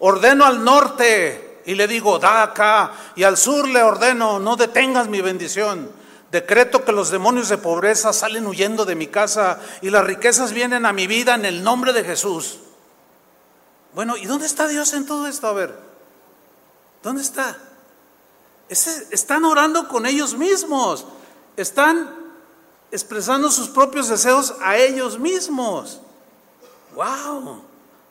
[0.00, 5.08] Ordeno al norte y le digo, da acá, y al sur le ordeno, no detengas
[5.08, 5.90] mi bendición.
[6.30, 10.86] Decreto que los demonios de pobreza salen huyendo de mi casa y las riquezas vienen
[10.86, 12.60] a mi vida en el nombre de Jesús.
[13.94, 15.48] Bueno, ¿y dónde está Dios en todo esto?
[15.48, 15.76] A ver,
[17.02, 17.58] ¿dónde está?
[18.68, 21.06] están orando con ellos mismos,
[21.56, 22.14] están
[22.90, 26.00] expresando sus propios deseos a ellos mismos.
[26.94, 27.62] ¡Wow!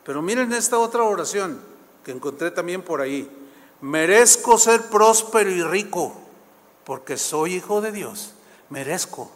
[0.04, 1.60] Pero miren esta otra oración
[2.04, 3.30] que encontré también por ahí
[3.80, 6.14] merezco ser próspero y rico
[6.84, 8.32] porque soy hijo de Dios,
[8.70, 9.30] merezco.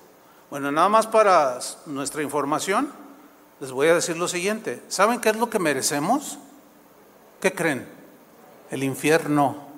[0.50, 2.92] Bueno, nada más para nuestra información,
[3.58, 4.82] les voy a decir lo siguiente.
[4.88, 6.38] ¿Saben qué es lo que merecemos?
[7.40, 7.88] ¿Qué creen?
[8.70, 9.68] El infierno.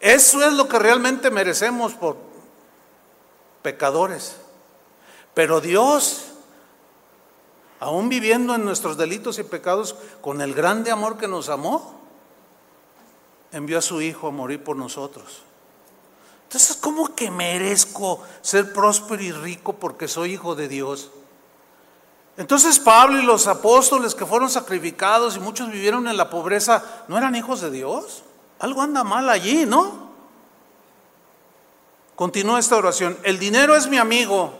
[0.00, 2.16] Eso es lo que realmente merecemos por
[3.62, 4.36] pecadores.
[5.34, 6.33] Pero Dios
[7.80, 12.00] aún viviendo en nuestros delitos y pecados, con el grande amor que nos amó,
[13.52, 15.42] envió a su Hijo a morir por nosotros.
[16.44, 21.10] Entonces, ¿cómo que merezco ser próspero y rico porque soy hijo de Dios?
[22.36, 27.16] Entonces Pablo y los apóstoles que fueron sacrificados y muchos vivieron en la pobreza, ¿no
[27.16, 28.22] eran hijos de Dios?
[28.58, 30.10] Algo anda mal allí, ¿no?
[32.16, 33.18] Continúa esta oración.
[33.22, 34.52] El dinero es mi amigo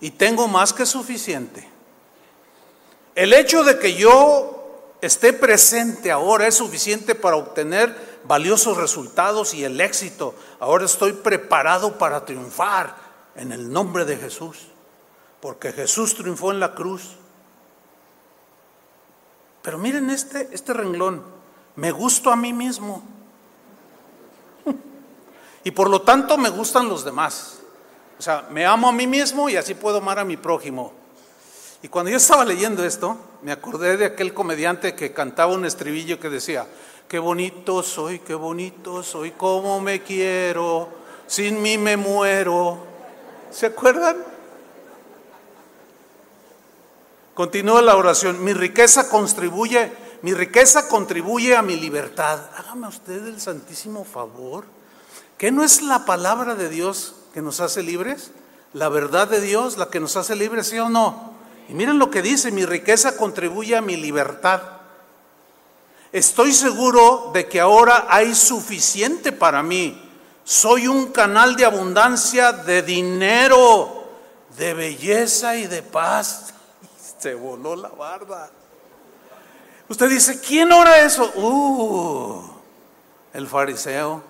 [0.00, 1.68] y tengo más que suficiente.
[3.14, 4.60] El hecho de que yo
[5.00, 10.34] esté presente ahora es suficiente para obtener valiosos resultados y el éxito.
[10.58, 12.94] Ahora estoy preparado para triunfar
[13.34, 14.68] en el nombre de Jesús,
[15.40, 17.16] porque Jesús triunfó en la cruz.
[19.62, 21.22] Pero miren este, este renglón,
[21.76, 23.02] me gusto a mí mismo.
[25.62, 27.59] Y por lo tanto me gustan los demás.
[28.20, 30.92] O sea, me amo a mí mismo y así puedo amar a mi prójimo.
[31.80, 36.20] Y cuando yo estaba leyendo esto, me acordé de aquel comediante que cantaba un estribillo
[36.20, 36.66] que decía,
[37.08, 40.90] qué bonito soy, qué bonito soy, cómo me quiero,
[41.26, 42.84] sin mí me muero.
[43.50, 44.18] ¿Se acuerdan?
[47.32, 52.38] Continúa la oración, mi riqueza contribuye, mi riqueza contribuye a mi libertad.
[52.58, 54.66] Hágame usted el santísimo favor.
[55.38, 58.30] ¿Qué no es la palabra de Dios que nos hace libres?
[58.72, 61.34] La verdad de Dios la que nos hace libres, ¿sí o no?
[61.68, 64.60] Y miren lo que dice, mi riqueza contribuye a mi libertad.
[66.12, 70.10] Estoy seguro de que ahora hay suficiente para mí.
[70.42, 74.04] Soy un canal de abundancia, de dinero,
[74.58, 76.52] de belleza y de paz.
[77.18, 78.50] Se voló la barba.
[79.88, 81.30] Usted dice, ¿quién ora eso?
[81.36, 82.42] Uh,
[83.32, 84.22] el fariseo.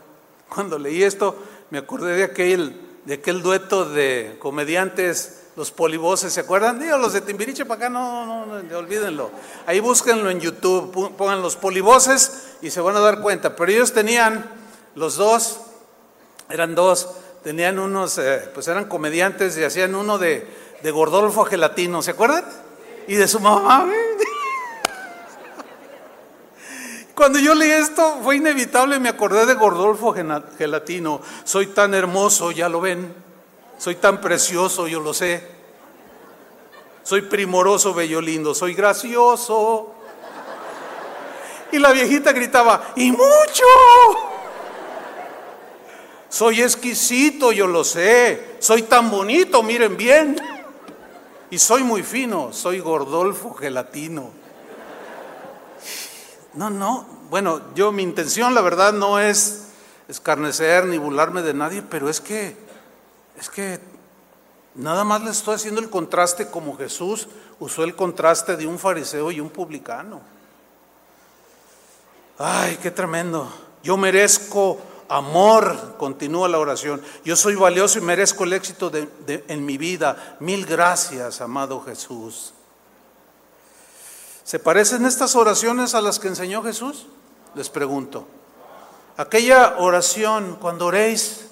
[0.48, 1.36] Cuando leí esto,
[1.70, 6.78] me acordé de aquel, de aquel dueto de comediantes los polivoces, ¿se acuerdan?
[6.78, 9.32] Digo, los de Timbiriche para acá, no, no, no, olvídenlo.
[9.66, 13.56] Ahí búsquenlo en YouTube, pongan los polivoces y se van a dar cuenta.
[13.56, 14.48] Pero ellos tenían,
[14.94, 15.58] los dos,
[16.50, 17.08] eran dos,
[17.42, 20.46] tenían unos, eh, pues eran comediantes y hacían uno de,
[20.80, 22.44] de Gordolfo Gelatino, ¿se acuerdan?
[23.08, 23.90] Y de su mamá.
[27.20, 30.14] Cuando yo leí esto fue inevitable, me acordé de Gordolfo
[30.56, 31.20] Gelatino.
[31.44, 33.14] Soy tan hermoso, ya lo ven.
[33.76, 35.46] Soy tan precioso, yo lo sé.
[37.02, 38.54] Soy primoroso, bello, lindo.
[38.54, 39.92] Soy gracioso.
[41.72, 43.66] Y la viejita gritaba, ¡y mucho!
[46.30, 48.56] Soy exquisito, yo lo sé.
[48.60, 50.40] Soy tan bonito, miren bien.
[51.50, 54.39] Y soy muy fino, soy gordolfo gelatino.
[56.54, 57.06] No, no.
[57.30, 59.68] Bueno, yo mi intención, la verdad, no es
[60.08, 62.56] escarnecer ni burlarme de nadie, pero es que
[63.38, 63.80] es que
[64.74, 69.30] nada más le estoy haciendo el contraste como Jesús usó el contraste de un fariseo
[69.30, 70.20] y un publicano.
[72.38, 73.50] Ay, qué tremendo.
[73.82, 77.02] Yo merezco amor, continúa la oración.
[77.24, 78.90] Yo soy valioso y merezco el éxito
[79.26, 80.36] en mi vida.
[80.40, 82.54] Mil gracias, amado Jesús.
[84.50, 87.06] ¿Se parecen estas oraciones a las que enseñó Jesús?
[87.54, 88.26] Les pregunto.
[89.16, 91.46] Aquella oración, cuando oréis,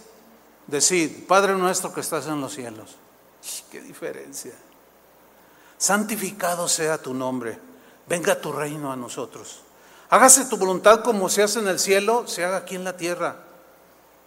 [0.67, 2.97] Decid, Padre nuestro que estás en los cielos.
[3.71, 4.53] ¡Qué diferencia!
[5.77, 7.61] Santificado sea tu nombre.
[8.09, 9.61] Venga tu reino a nosotros.
[10.11, 13.37] Hágase tu voluntad como se hace en el cielo, se haga aquí en la tierra.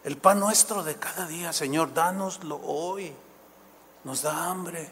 [0.05, 3.11] El pan nuestro de cada día, Señor, dánoslo hoy.
[4.05, 4.89] Nos da hambre.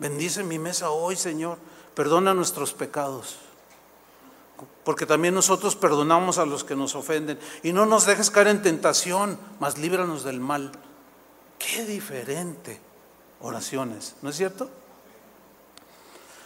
[0.00, 1.58] Bendice mi mesa hoy, Señor.
[1.98, 3.38] Perdona nuestros pecados
[4.84, 7.40] porque también nosotros perdonamos a los que nos ofenden.
[7.64, 10.70] Y no nos dejes caer en tentación, mas líbranos del mal.
[11.58, 12.80] Qué diferente
[13.40, 14.70] oraciones, ¿no es cierto?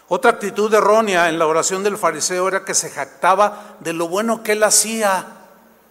[0.09, 4.43] Otra actitud errónea en la oración del fariseo era que se jactaba de lo bueno
[4.43, 5.27] que él hacía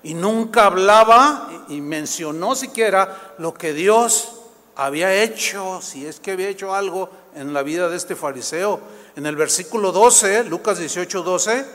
[0.02, 4.42] y nunca hablaba y mencionó siquiera lo que Dios
[4.76, 8.82] había hecho, si es que había hecho algo en la vida de este fariseo.
[9.16, 11.66] En el versículo 12, Lucas 18, 12,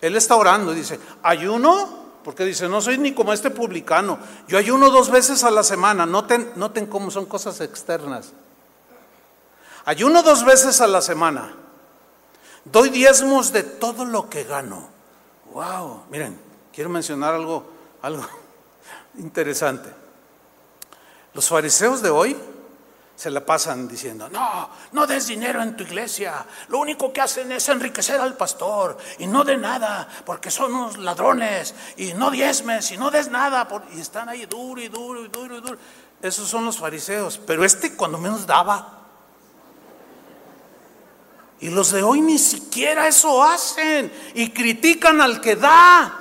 [0.00, 4.18] él está orando y dice, ayuno, porque dice, no soy ni como este publicano,
[4.48, 8.32] yo ayuno dos veces a la semana, noten, noten cómo son cosas externas.
[9.84, 11.54] Ayuno dos veces a la semana,
[12.64, 14.88] doy diezmos de todo lo que gano.
[15.52, 16.38] Wow, miren,
[16.72, 17.64] quiero mencionar algo,
[18.02, 18.26] algo
[19.18, 19.88] interesante.
[21.32, 22.36] Los fariseos de hoy
[23.16, 27.50] se la pasan diciendo, no, no des dinero en tu iglesia, lo único que hacen
[27.50, 32.92] es enriquecer al pastor y no de nada, porque son unos ladrones, y no diezmes
[32.92, 35.78] y no des nada, y están ahí duro y duro y duro y duro.
[36.20, 38.92] Esos son los fariseos, pero este cuando menos daba.
[41.58, 46.20] Y los de hoy ni siquiera eso hacen y critican al que da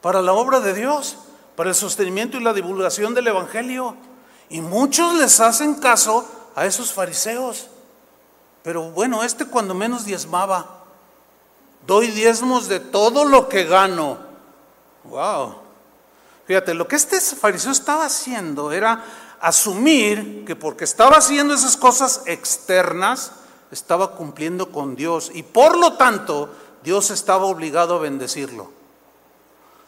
[0.00, 1.18] para la obra de Dios,
[1.56, 3.96] para el sostenimiento y la divulgación del Evangelio.
[4.48, 7.68] Y muchos les hacen caso a esos fariseos.
[8.62, 10.84] Pero bueno, este cuando menos diezmaba.
[11.86, 14.18] Doy diezmos de todo lo que gano.
[15.04, 15.54] Wow.
[16.46, 19.04] Fíjate, lo que este fariseo estaba haciendo era
[19.40, 23.32] asumir que porque estaba haciendo esas cosas externas,
[23.70, 26.50] estaba cumpliendo con Dios y por lo tanto
[26.82, 28.70] Dios estaba obligado a bendecirlo.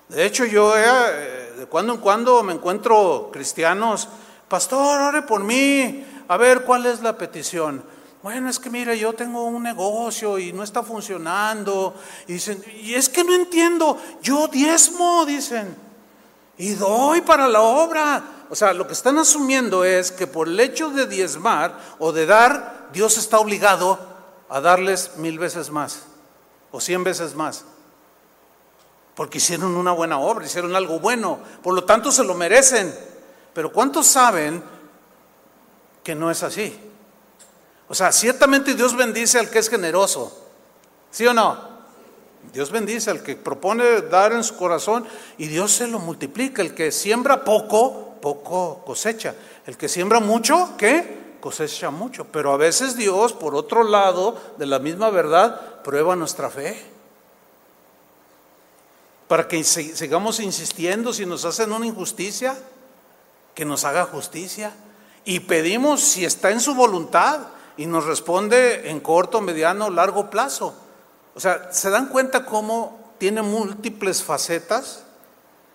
[0.08, 4.08] De hecho, yo eh, de cuando en cuando me encuentro cristianos
[4.48, 7.82] pastor, ore por mí, a ver cuál es la petición.
[8.22, 11.94] Bueno, es que mire, yo tengo un negocio y no está funcionando.
[12.26, 15.76] Y dicen, y es que no entiendo, yo diezmo, dicen,
[16.56, 18.22] y doy para la obra.
[18.50, 22.26] O sea, lo que están asumiendo es que por el hecho de diezmar o de
[22.26, 23.98] dar, Dios está obligado
[24.48, 26.02] a darles mil veces más
[26.70, 27.64] o cien veces más.
[29.14, 32.94] Porque hicieron una buena obra, hicieron algo bueno, por lo tanto se lo merecen.
[33.58, 34.62] Pero ¿cuántos saben
[36.04, 36.78] que no es así?
[37.88, 40.46] O sea, ciertamente Dios bendice al que es generoso.
[41.10, 41.58] ¿Sí o no?
[42.52, 45.04] Dios bendice al que propone dar en su corazón
[45.38, 46.62] y Dios se lo multiplica.
[46.62, 49.34] El que siembra poco, poco cosecha.
[49.66, 51.38] El que siembra mucho, ¿qué?
[51.40, 52.26] Cosecha mucho.
[52.26, 56.80] Pero a veces Dios, por otro lado, de la misma verdad, prueba nuestra fe.
[59.26, 62.56] Para que sigamos insistiendo si nos hacen una injusticia
[63.54, 64.72] que nos haga justicia.
[65.24, 67.40] Y pedimos si está en su voluntad
[67.76, 70.74] y nos responde en corto, mediano, largo plazo.
[71.34, 75.04] O sea, ¿se dan cuenta cómo tiene múltiples facetas?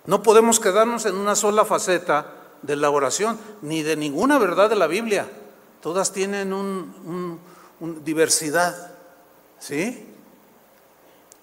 [0.06, 2.28] No podemos quedarnos en una sola faceta
[2.62, 5.30] de la oración, ni de ninguna verdad de la Biblia.
[5.82, 7.40] Todas tienen un,
[8.04, 8.92] diversidad.
[9.60, 10.10] ¿Sí?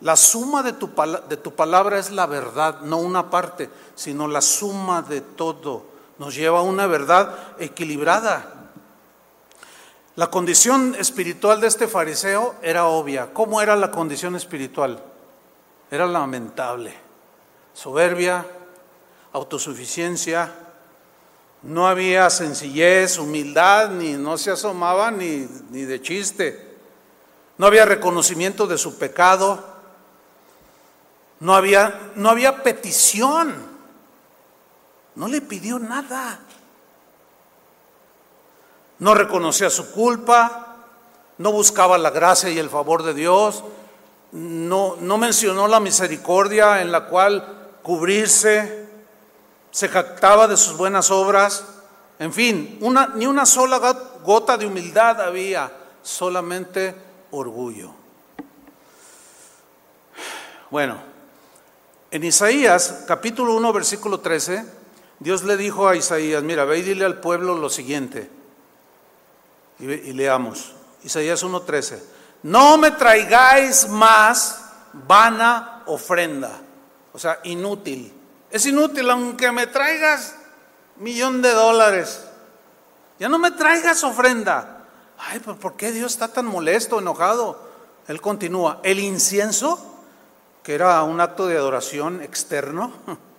[0.01, 0.91] La suma de tu,
[1.29, 5.90] de tu palabra es la verdad, no una parte, sino la suma de todo
[6.21, 8.69] nos lleva a una verdad equilibrada.
[10.17, 13.33] La condición espiritual de este fariseo era obvia.
[13.33, 15.03] ¿Cómo era la condición espiritual?
[15.91, 16.93] Era lamentable.
[17.73, 18.45] Soberbia,
[19.33, 20.53] autosuficiencia,
[21.63, 26.77] no había sencillez, humildad, ni no se asomaba ni, ni de chiste.
[27.57, 29.65] No había reconocimiento de su pecado.
[31.39, 33.70] No había, no había petición.
[35.15, 36.41] No le pidió nada.
[38.99, 40.77] No reconocía su culpa,
[41.39, 43.65] no buscaba la gracia y el favor de Dios,
[44.33, 48.89] no, no mencionó la misericordia en la cual cubrirse,
[49.71, 51.65] se jactaba de sus buenas obras,
[52.19, 53.79] en fin, una, ni una sola
[54.23, 56.95] gota de humildad había, solamente
[57.31, 57.91] orgullo.
[60.71, 61.01] Bueno,
[62.11, 64.80] en Isaías capítulo 1 versículo 13,
[65.21, 68.31] Dios le dijo a Isaías, mira, ve y dile al pueblo lo siguiente.
[69.79, 70.73] Y, leamos,
[71.05, 71.99] Isaías 1.13,
[72.43, 74.63] no me traigáis más
[74.93, 76.61] vana ofrenda,
[77.13, 78.13] o sea, inútil.
[78.51, 80.35] Es inútil aunque me traigas
[80.97, 82.25] millón de dólares.
[83.19, 84.87] Ya no me traigas ofrenda.
[85.19, 87.69] Ay, pues ¿por qué Dios está tan molesto, enojado?
[88.09, 89.79] Él continúa, el incienso,
[90.63, 92.93] que era un acto de adoración externo,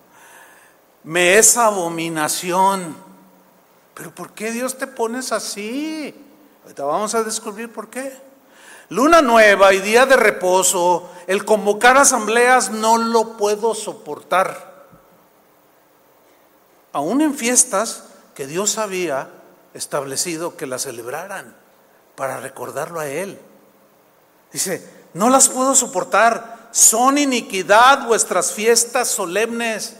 [1.04, 2.96] me es abominación.
[3.94, 6.14] Pero ¿por qué Dios te pones así?
[6.62, 8.12] Ahorita vamos a descubrir por qué.
[8.88, 14.72] Luna nueva y día de reposo, el convocar asambleas no lo puedo soportar.
[16.92, 19.30] Aún en fiestas que Dios había
[19.72, 21.56] establecido que las celebraran
[22.16, 23.38] para recordarlo a Él.
[24.52, 29.96] Dice, no las puedo soportar, son iniquidad vuestras fiestas solemnes.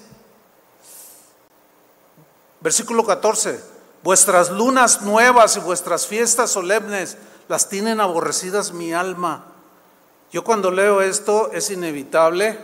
[2.62, 3.60] Versículo 14,
[4.04, 9.46] vuestras lunas nuevas y vuestras fiestas solemnes las tienen aborrecidas mi alma.
[10.30, 12.58] Yo cuando leo esto es inevitable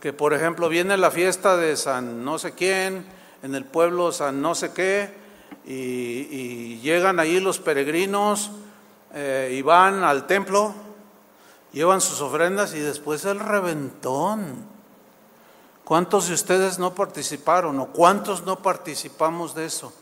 [0.00, 3.06] que, por ejemplo, viene la fiesta de San no sé quién,
[3.42, 5.14] en el pueblo San no sé qué,
[5.64, 8.50] y, llegan ahí los peregrinos
[9.14, 10.74] eh, y van al templo,
[11.72, 14.71] llevan sus ofrendas y después el reventón.
[15.84, 19.92] ¿Cuántos de ustedes no participaron o cuántos no participamos de eso?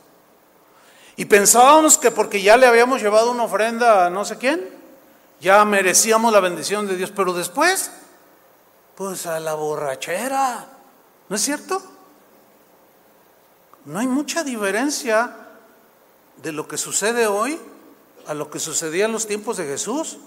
[1.16, 4.68] Y pensábamos que porque ya le habíamos llevado una ofrenda a no sé quién,
[5.40, 7.90] ya merecíamos la bendición de Dios, pero después,
[8.94, 10.66] pues a la borrachera,
[11.28, 11.82] ¿no es cierto?
[13.86, 15.34] No hay mucha diferencia
[16.42, 17.58] de lo que sucede hoy
[18.26, 20.18] a lo que sucedía en los tiempos de Jesús.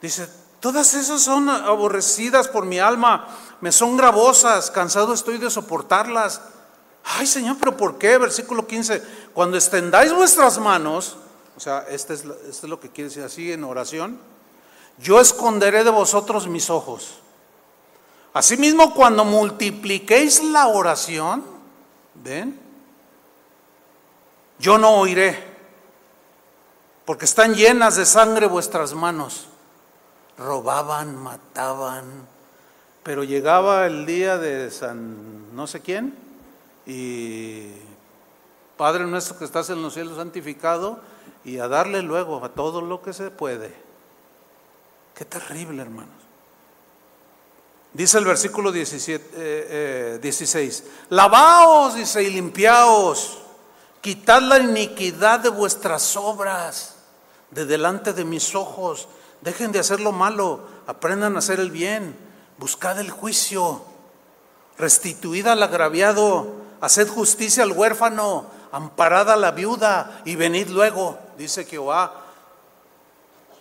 [0.00, 0.28] Dice,
[0.64, 3.28] todas esas son aborrecidas por mi alma,
[3.60, 6.40] me son gravosas, cansado estoy de soportarlas.
[7.04, 8.16] Ay Señor, pero ¿por qué?
[8.16, 9.02] Versículo 15,
[9.34, 11.18] cuando extendáis vuestras manos,
[11.54, 14.18] o sea, este es, este es lo que quiere decir así en oración,
[14.96, 17.18] yo esconderé de vosotros mis ojos.
[18.32, 21.44] Asimismo, cuando multipliquéis la oración,
[22.14, 22.58] ¿ven?
[24.58, 25.46] Yo no oiré,
[27.04, 29.48] porque están llenas de sangre vuestras manos.
[30.38, 32.26] Robaban, mataban,
[33.02, 36.14] pero llegaba el día de San no sé quién
[36.86, 37.70] y
[38.76, 40.98] Padre nuestro que estás en los cielos santificado
[41.44, 43.72] y a darle luego a todo lo que se puede.
[45.14, 46.24] Qué terrible, hermanos.
[47.92, 53.38] Dice el versículo 17, 16, eh, eh, lavaos, dice, y limpiaos,
[54.00, 56.96] quitad la iniquidad de vuestras obras
[57.52, 59.06] de delante de mis ojos,
[59.44, 62.16] dejen de hacer lo malo, aprendan a hacer el bien,
[62.58, 63.82] buscad el juicio,
[64.78, 71.64] restituid al agraviado, haced justicia al huérfano, amparad a la viuda y venid luego, dice
[71.66, 72.22] Jehová.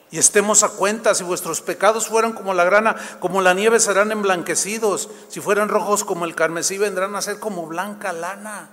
[0.09, 4.11] Y estemos a cuenta, si vuestros pecados fueran como la grana, como la nieve serán
[4.11, 8.69] emblanquecidos, si fueran rojos como el carmesí vendrán a ser como blanca lana.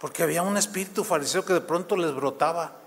[0.00, 2.83] Porque había un espíritu fariseo que de pronto les brotaba,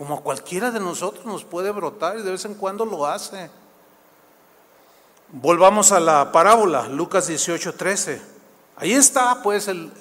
[0.00, 3.50] como cualquiera de nosotros nos puede brotar y de vez en cuando lo hace.
[5.28, 8.22] Volvamos a la parábola, Lucas 18, 13.
[8.76, 9.92] Ahí está pues el,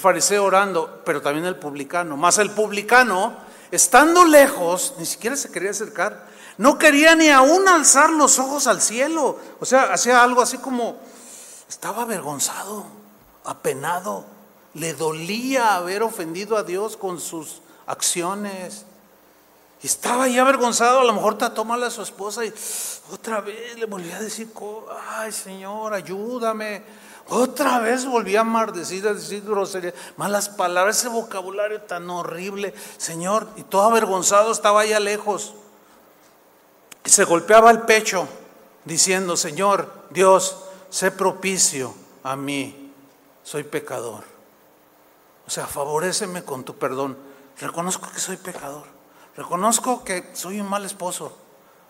[0.00, 2.16] fariseo orando, pero también el publicano.
[2.16, 3.36] Más el publicano,
[3.70, 6.26] estando lejos, ni siquiera se quería acercar.
[6.58, 9.38] No quería ni aún alzar los ojos al cielo.
[9.60, 10.96] O sea, hacía algo así como,
[11.68, 12.84] estaba avergonzado,
[13.44, 14.24] apenado.
[14.74, 18.86] Le dolía haber ofendido a Dios con sus acciones.
[19.86, 22.52] Estaba ahí avergonzado, a lo mejor te mal a su esposa y
[23.12, 24.52] otra vez le volvía a decir,
[25.16, 26.82] ay Señor, ayúdame.
[27.28, 33.48] Otra vez volví a maldecir, a decir groserías, malas palabras, ese vocabulario tan horrible, Señor,
[33.54, 35.54] y todo avergonzado estaba allá lejos.
[37.04, 38.26] Y se golpeaba el pecho
[38.84, 42.92] diciendo, Señor, Dios, sé propicio a mí,
[43.44, 44.24] soy pecador.
[45.46, 47.16] O sea, favoreceme con tu perdón.
[47.60, 48.95] Reconozco que soy pecador.
[49.36, 51.36] Reconozco que soy un mal esposo.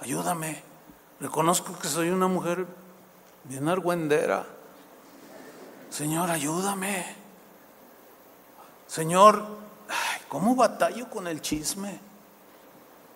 [0.01, 0.63] Ayúdame.
[1.21, 2.67] Reconozco que soy una mujer
[3.45, 4.45] bien argüendera.
[5.89, 7.07] Señor, ayúdame.
[8.89, 9.45] Señor,
[10.29, 12.01] ¿cómo batallo con el chisme?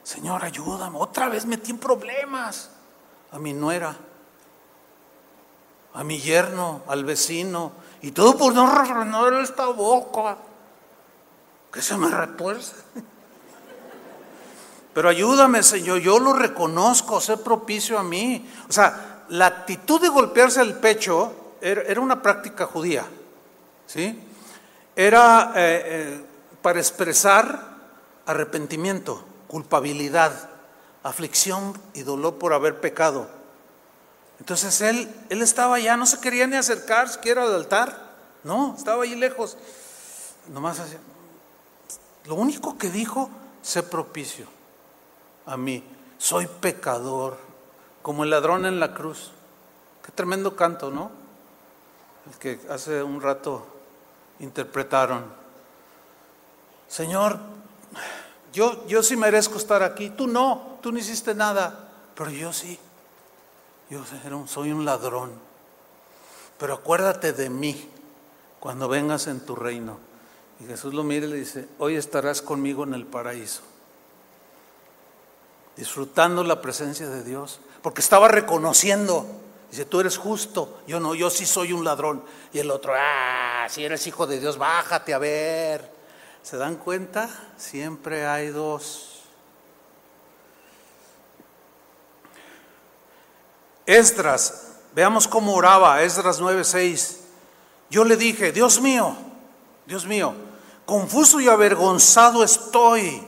[0.04, 0.96] Señor, ayúdame.
[0.98, 2.70] Otra vez metí en problemas
[3.32, 3.96] a mi nuera,
[5.92, 10.38] a mi yerno, al vecino, y todo por no refrenar esta boca
[11.72, 12.76] que se me retuerce.
[14.92, 18.48] Pero ayúdame, Señor, yo lo reconozco, sé propicio a mí.
[18.68, 23.04] O sea, la actitud de golpearse el pecho era una práctica judía,
[23.86, 24.18] ¿sí?
[24.96, 26.24] Era eh, eh,
[26.62, 27.76] para expresar
[28.26, 30.32] arrepentimiento, culpabilidad,
[31.02, 33.28] aflicción y dolor por haber pecado.
[34.40, 38.10] Entonces él, él estaba allá, no se quería ni acercar siquiera al altar,
[38.42, 39.56] no, estaba ahí lejos.
[40.48, 40.98] Nomás hacía.
[42.24, 43.30] Lo único que dijo,
[43.62, 44.46] sé propicio
[45.46, 45.82] a mí,
[46.18, 47.36] soy pecador,
[48.02, 49.32] como el ladrón en la cruz.
[50.04, 51.20] Qué tremendo canto, ¿no?
[52.38, 53.66] que hace un rato
[54.38, 55.24] interpretaron.
[56.88, 57.38] Señor,
[58.52, 62.78] yo, yo sí merezco estar aquí, tú no, tú no hiciste nada, pero yo sí.
[63.90, 64.04] Yo
[64.46, 65.32] soy un ladrón.
[66.58, 67.88] Pero acuérdate de mí
[68.60, 69.98] cuando vengas en tu reino.
[70.60, 73.62] Y Jesús lo mira y le dice, hoy estarás conmigo en el paraíso.
[75.76, 77.60] Disfrutando la presencia de Dios.
[77.82, 79.26] Porque estaba reconociendo
[79.70, 82.24] Dice, tú eres justo, yo no, yo sí soy un ladrón.
[82.52, 85.92] Y el otro, ah, si eres hijo de Dios, bájate a ver.
[86.42, 87.30] ¿Se dan cuenta?
[87.56, 89.22] Siempre hay dos.
[93.86, 97.18] Esdras, veamos cómo oraba, Esdras 9:6.
[97.90, 99.16] Yo le dije, Dios mío,
[99.86, 100.34] Dios mío,
[100.84, 103.22] confuso y avergonzado estoy.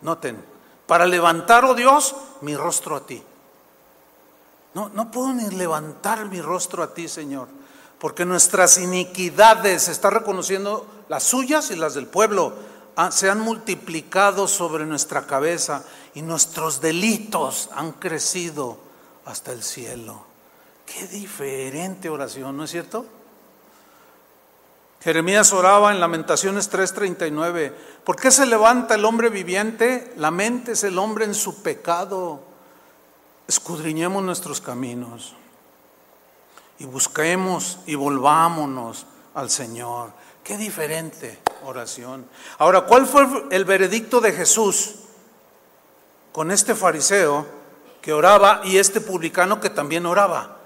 [0.00, 0.44] Noten,
[0.86, 3.22] para levantar, oh Dios, mi rostro a ti.
[4.74, 7.48] No, no puedo ni levantar mi rostro a ti, Señor,
[7.98, 12.54] porque nuestras iniquidades, está reconociendo las suyas y las del pueblo,
[12.96, 18.78] ah, se han multiplicado sobre nuestra cabeza y nuestros delitos han crecido
[19.24, 20.24] hasta el cielo.
[20.86, 23.06] Qué diferente oración, ¿no es cierto?
[25.04, 27.74] Jeremías oraba en Lamentaciones 3:39,
[28.04, 30.14] ¿por qué se levanta el hombre viviente?
[30.16, 32.40] La mente es el hombre en su pecado.
[33.46, 35.34] Escudriñemos nuestros caminos
[36.78, 40.10] y busquemos y volvámonos al Señor.
[40.42, 42.26] Qué diferente oración.
[42.56, 44.94] Ahora, ¿cuál fue el veredicto de Jesús
[46.32, 47.46] con este fariseo
[48.00, 50.56] que oraba y este publicano que también oraba?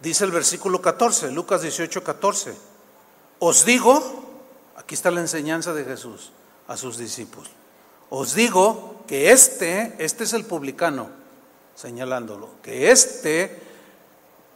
[0.00, 2.75] Dice el versículo 14, Lucas 18, 14.
[3.38, 4.24] Os digo,
[4.76, 6.32] aquí está la enseñanza de Jesús
[6.68, 7.50] a sus discípulos.
[8.10, 11.08] Os digo que este, este es el publicano,
[11.74, 13.60] señalándolo, que este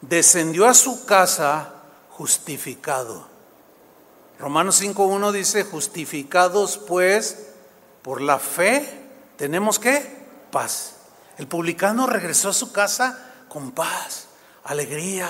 [0.00, 1.74] descendió a su casa
[2.10, 3.28] justificado.
[4.38, 7.48] Romanos 5.1 dice, justificados pues
[8.02, 8.88] por la fe,
[9.36, 10.20] tenemos que
[10.50, 10.96] paz.
[11.36, 14.28] El publicano regresó a su casa con paz,
[14.64, 15.28] alegría,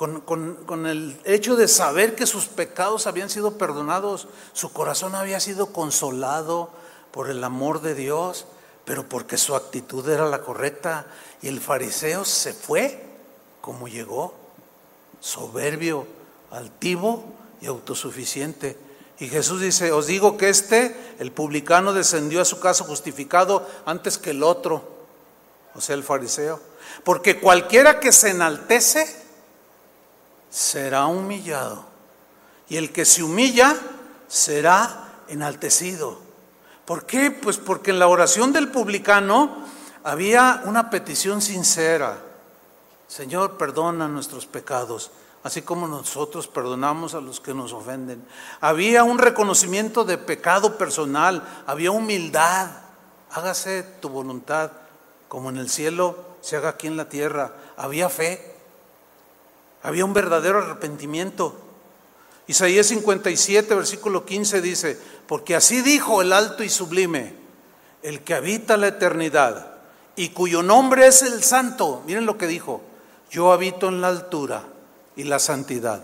[0.00, 5.74] con, el hecho de saber que sus pecados habían sido perdonados, su corazón había sido
[5.74, 6.70] consolado
[7.10, 8.46] por el amor de Dios,
[8.86, 11.06] pero porque su actitud era la correcta.
[11.42, 13.04] Y el fariseo se fue
[13.60, 14.32] como llegó,
[15.20, 16.06] soberbio,
[16.50, 17.24] altivo
[17.60, 18.78] y autosuficiente.
[19.18, 24.16] Y Jesús dice, os digo que este, el publicano, descendió a su casa justificado antes
[24.16, 24.82] que el otro,
[25.74, 26.58] o sea, el fariseo.
[27.04, 29.19] Porque cualquiera que se enaltece
[30.50, 31.84] será humillado.
[32.68, 33.76] Y el que se humilla
[34.28, 36.18] será enaltecido.
[36.84, 37.30] ¿Por qué?
[37.30, 39.64] Pues porque en la oración del publicano
[40.02, 42.18] había una petición sincera.
[43.06, 45.10] Señor, perdona nuestros pecados,
[45.42, 48.24] así como nosotros perdonamos a los que nos ofenden.
[48.60, 52.70] Había un reconocimiento de pecado personal, había humildad.
[53.32, 54.72] Hágase tu voluntad,
[55.28, 57.54] como en el cielo se haga aquí en la tierra.
[57.76, 58.49] Había fe,
[59.82, 61.58] había un verdadero arrepentimiento.
[62.46, 67.34] Isaías 57, versículo 15 dice, porque así dijo el alto y sublime,
[68.02, 69.74] el que habita la eternidad
[70.16, 72.02] y cuyo nombre es el santo.
[72.06, 72.82] Miren lo que dijo
[73.30, 74.64] yo habito en la altura
[75.16, 76.02] y la santidad.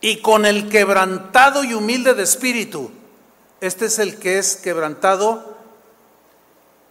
[0.00, 2.90] Y con el quebrantado y humilde de espíritu,
[3.60, 5.56] este es el que es quebrantado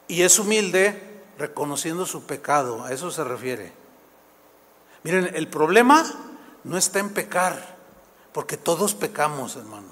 [0.08, 3.81] y es humilde reconociendo su pecado, a eso se refiere.
[5.04, 6.06] Miren, el problema
[6.64, 7.76] no está en pecar,
[8.32, 9.92] porque todos pecamos, hermanos.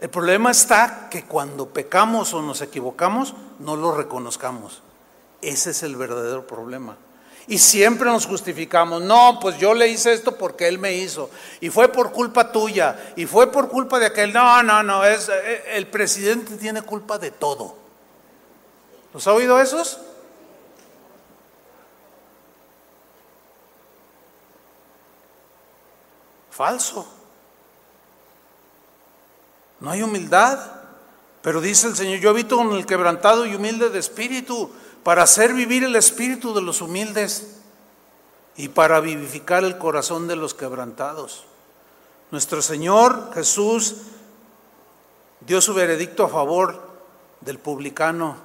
[0.00, 4.82] El problema está que cuando pecamos o nos equivocamos, no lo reconozcamos.
[5.40, 6.96] Ese es el verdadero problema.
[7.46, 11.28] Y siempre nos justificamos, no, pues yo le hice esto porque él me hizo,
[11.60, 14.32] y fue por culpa tuya, y fue por culpa de aquel.
[14.32, 17.76] No, no, no, es, eh, el presidente tiene culpa de todo.
[19.12, 20.00] ¿Los ha oído esos?
[26.54, 27.06] Falso.
[29.80, 30.58] No hay humildad.
[31.42, 34.70] Pero dice el Señor, yo habito con el quebrantado y humilde de espíritu
[35.02, 37.58] para hacer vivir el espíritu de los humildes
[38.56, 41.44] y para vivificar el corazón de los quebrantados.
[42.30, 43.96] Nuestro Señor Jesús
[45.40, 46.80] dio su veredicto a favor
[47.42, 48.36] del publicano,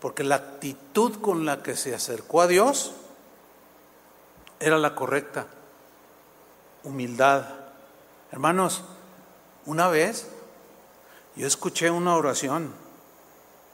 [0.00, 2.92] porque la actitud con la que se acercó a Dios
[4.60, 5.46] era la correcta,
[6.86, 7.44] humildad.
[8.30, 8.82] Hermanos,
[9.66, 10.28] una vez
[11.34, 12.72] yo escuché una oración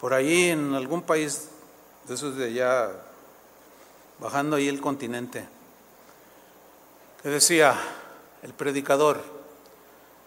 [0.00, 1.48] por ahí en algún país
[2.08, 2.90] de esos de allá,
[4.18, 5.46] bajando ahí el continente,
[7.22, 7.78] que decía
[8.42, 9.22] el predicador,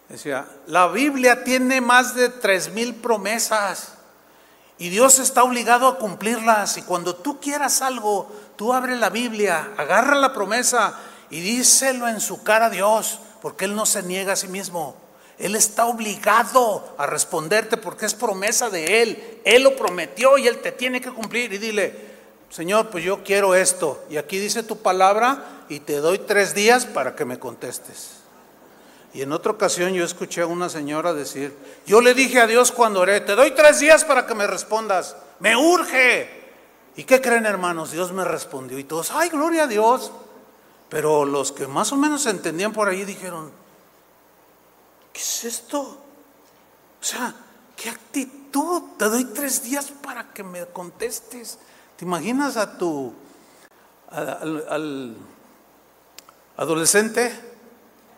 [0.08, 3.94] decía, la Biblia tiene más de tres mil promesas
[4.78, 9.72] y Dios está obligado a cumplirlas y cuando tú quieras algo, tú abre la Biblia,
[9.76, 10.98] agarra la promesa
[11.30, 14.96] y díselo en su cara a Dios, porque Él no se niega a sí mismo.
[15.38, 19.40] Él está obligado a responderte porque es promesa de Él.
[19.44, 21.52] Él lo prometió y Él te tiene que cumplir.
[21.52, 21.94] Y dile,
[22.48, 24.04] Señor, pues yo quiero esto.
[24.08, 28.12] Y aquí dice tu palabra y te doy tres días para que me contestes.
[29.12, 31.54] Y en otra ocasión yo escuché a una señora decir,
[31.86, 35.16] yo le dije a Dios cuando oré, te doy tres días para que me respondas.
[35.40, 36.44] Me urge.
[36.96, 37.92] ¿Y qué creen hermanos?
[37.92, 40.12] Dios me respondió y todos, ay, gloria a Dios.
[40.88, 43.50] Pero los que más o menos entendían por ahí dijeron,
[45.16, 45.80] ¿Qué es esto?
[45.80, 45.98] O
[47.00, 47.34] sea,
[47.74, 48.82] ¿qué actitud?
[48.98, 51.58] Te doy tres días para que me contestes.
[51.96, 53.14] ¿Te imaginas a tu,
[54.10, 55.16] al,
[56.58, 57.32] Adolescente,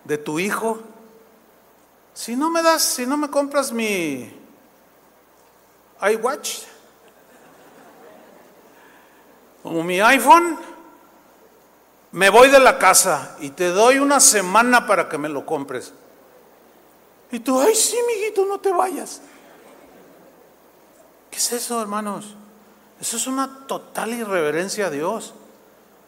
[0.03, 0.81] de tu hijo,
[2.15, 4.33] si no me das, si no me compras mi
[6.01, 6.63] iWatch
[9.63, 10.59] o mi iPhone,
[12.13, 15.93] me voy de la casa y te doy una semana para que me lo compres.
[17.31, 19.21] Y tú, ay, sí, mijito, no te vayas.
[21.31, 22.35] ¿Qué es eso, hermanos?
[23.01, 25.35] Eso es una total irreverencia a Dios.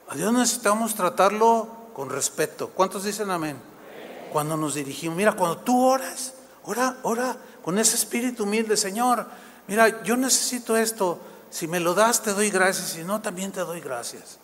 [0.09, 2.71] A Dios necesitamos tratarlo con respeto.
[2.71, 3.61] ¿Cuántos dicen amén?
[4.33, 6.35] Cuando nos dirigimos, mira, cuando tú oras,
[6.65, 9.27] ora, ora con ese espíritu humilde, Señor,
[9.67, 11.21] mira, yo necesito esto.
[11.51, 12.91] Si me lo das, te doy gracias.
[12.91, 14.39] Si no, también te doy gracias.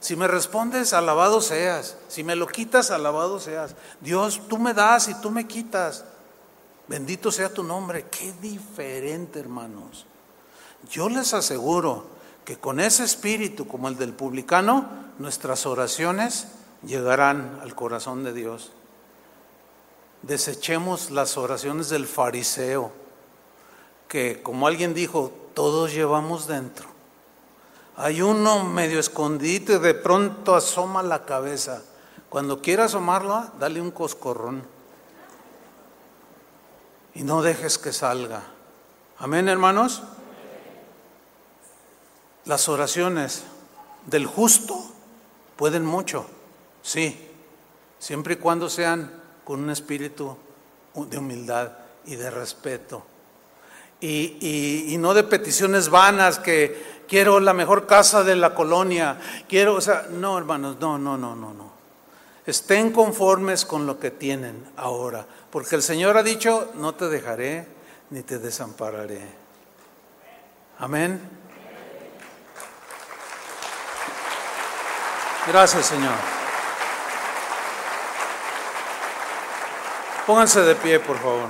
[0.00, 1.96] Si me respondes, alabado seas.
[2.08, 3.74] Si me lo quitas, alabado seas.
[4.00, 6.04] Dios, tú me das y tú me quitas.
[6.88, 8.06] Bendito sea tu nombre.
[8.10, 10.06] Qué diferente, hermanos.
[10.90, 12.06] Yo les aseguro
[12.44, 14.88] que con ese espíritu como el del publicano,
[15.18, 16.46] nuestras oraciones
[16.84, 18.70] llegarán al corazón de Dios.
[20.22, 22.92] Desechemos las oraciones del fariseo,
[24.08, 26.95] que como alguien dijo, todos llevamos dentro.
[27.96, 31.82] Hay uno medio escondido y de pronto asoma la cabeza.
[32.28, 34.62] Cuando quiera asomarla, dale un coscorrón.
[37.14, 38.42] Y no dejes que salga.
[39.18, 40.02] Amén, hermanos.
[42.44, 43.44] Las oraciones
[44.04, 44.78] del justo
[45.56, 46.26] pueden mucho,
[46.82, 47.28] sí,
[47.98, 49.10] siempre y cuando sean
[49.44, 50.36] con un espíritu
[50.94, 51.72] de humildad
[52.04, 53.04] y de respeto.
[54.00, 59.80] Y, no de peticiones vanas que quiero la mejor casa de la colonia, quiero, o
[59.80, 61.76] sea, no hermanos, no, no, no, no, no.
[62.44, 67.66] Estén conformes con lo que tienen ahora, porque el Señor ha dicho, no te dejaré
[68.10, 69.20] ni te desampararé.
[70.78, 71.20] Amén.
[75.48, 76.14] Gracias, Señor.
[80.26, 81.48] Pónganse de pie, por favor.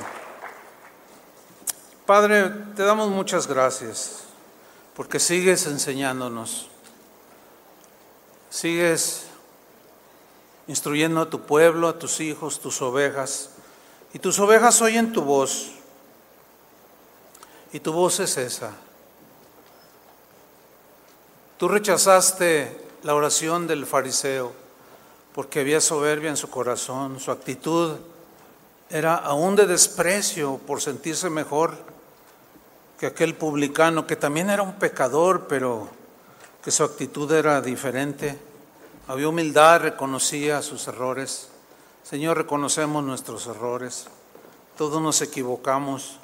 [2.04, 4.26] Padre, te damos muchas gracias
[4.97, 6.68] porque sigues enseñándonos.
[8.49, 9.26] Sigues
[10.66, 13.51] instruyendo a tu pueblo, a tus hijos, tus ovejas.
[14.14, 15.72] Y tus ovejas oyen tu voz.
[17.72, 18.72] Y tu voz es esa.
[21.59, 24.55] Tú rechazaste la oración del fariseo,
[25.34, 27.97] porque había soberbia en su corazón, su actitud
[28.88, 31.95] era aún de desprecio por sentirse mejor
[32.99, 35.88] que aquel publicano, que también era un pecador, pero
[36.62, 38.38] que su actitud era diferente.
[39.09, 41.49] Había humildad, reconocía sus errores.
[42.03, 44.07] Señor, reconocemos nuestros errores.
[44.76, 46.18] Todos nos equivocamos.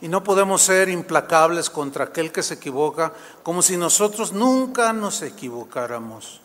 [0.00, 3.12] Y no podemos ser implacables contra aquel que se equivoca
[3.42, 6.40] como si nosotros nunca nos equivocáramos.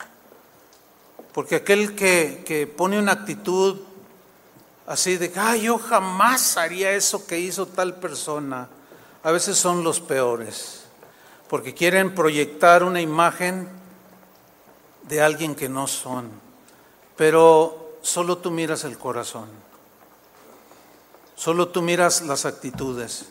[1.33, 3.79] Porque aquel que, pone una actitud
[4.87, 8.69] así de, ay, yo jamás haría eso que hizo tal persona,
[9.23, 10.83] a veces son los peores,
[11.47, 13.69] porque quieren proyectar una imagen
[15.03, 16.29] de alguien que no son,
[17.15, 19.49] pero solo tú miras el corazón,
[21.35, 23.27] solo tú miras las actitudes.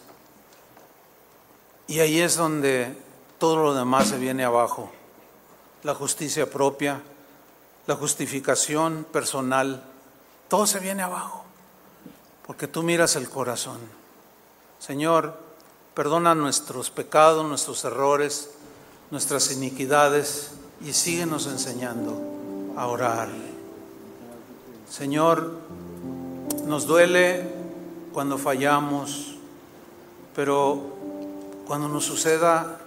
[1.89, 2.97] Y ahí es donde
[3.39, 4.93] todo lo demás se viene abajo.
[5.83, 7.03] La justicia propia,
[7.89, 9.83] la justificación personal,
[10.47, 11.45] todo se viene abajo.
[12.47, 13.81] Porque tú miras el corazón.
[14.79, 15.50] Señor,
[15.95, 18.51] perdona nuestros pecados, nuestros errores,
[19.11, 20.53] nuestras iniquidades
[20.85, 22.21] y síguenos enseñando
[22.77, 23.29] a orar.
[24.89, 25.53] Señor,
[26.67, 27.45] nos duele
[28.13, 29.37] cuando fallamos,
[30.35, 30.81] pero
[31.67, 32.81] cuando nos suceda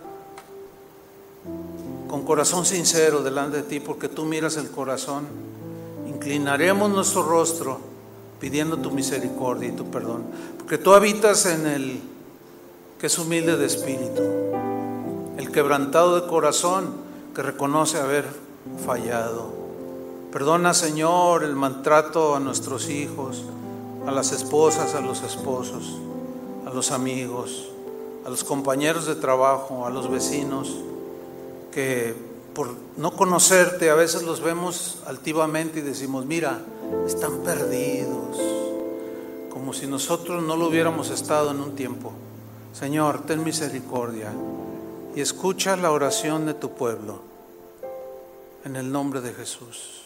[2.07, 5.27] con corazón sincero delante de ti, porque tú miras el corazón,
[6.07, 7.79] inclinaremos nuestro rostro
[8.39, 10.23] pidiendo tu misericordia y tu perdón,
[10.57, 12.12] porque tú habitas en el
[13.03, 14.21] que es humilde de espíritu,
[15.35, 16.93] el quebrantado de corazón
[17.35, 18.23] que reconoce haber
[18.85, 19.49] fallado.
[20.31, 23.43] Perdona, Señor, el maltrato a nuestros hijos,
[24.07, 25.97] a las esposas, a los esposos,
[26.65, 27.73] a los amigos
[28.25, 30.73] a los compañeros de trabajo, a los vecinos,
[31.73, 32.15] que
[32.53, 36.61] por no conocerte a veces los vemos altivamente y decimos, mira,
[37.05, 38.39] están perdidos,
[39.49, 42.13] como si nosotros no lo hubiéramos estado en un tiempo.
[42.73, 44.33] Señor, ten misericordia
[45.15, 47.21] y escucha la oración de tu pueblo
[48.65, 50.02] en el nombre de Jesús.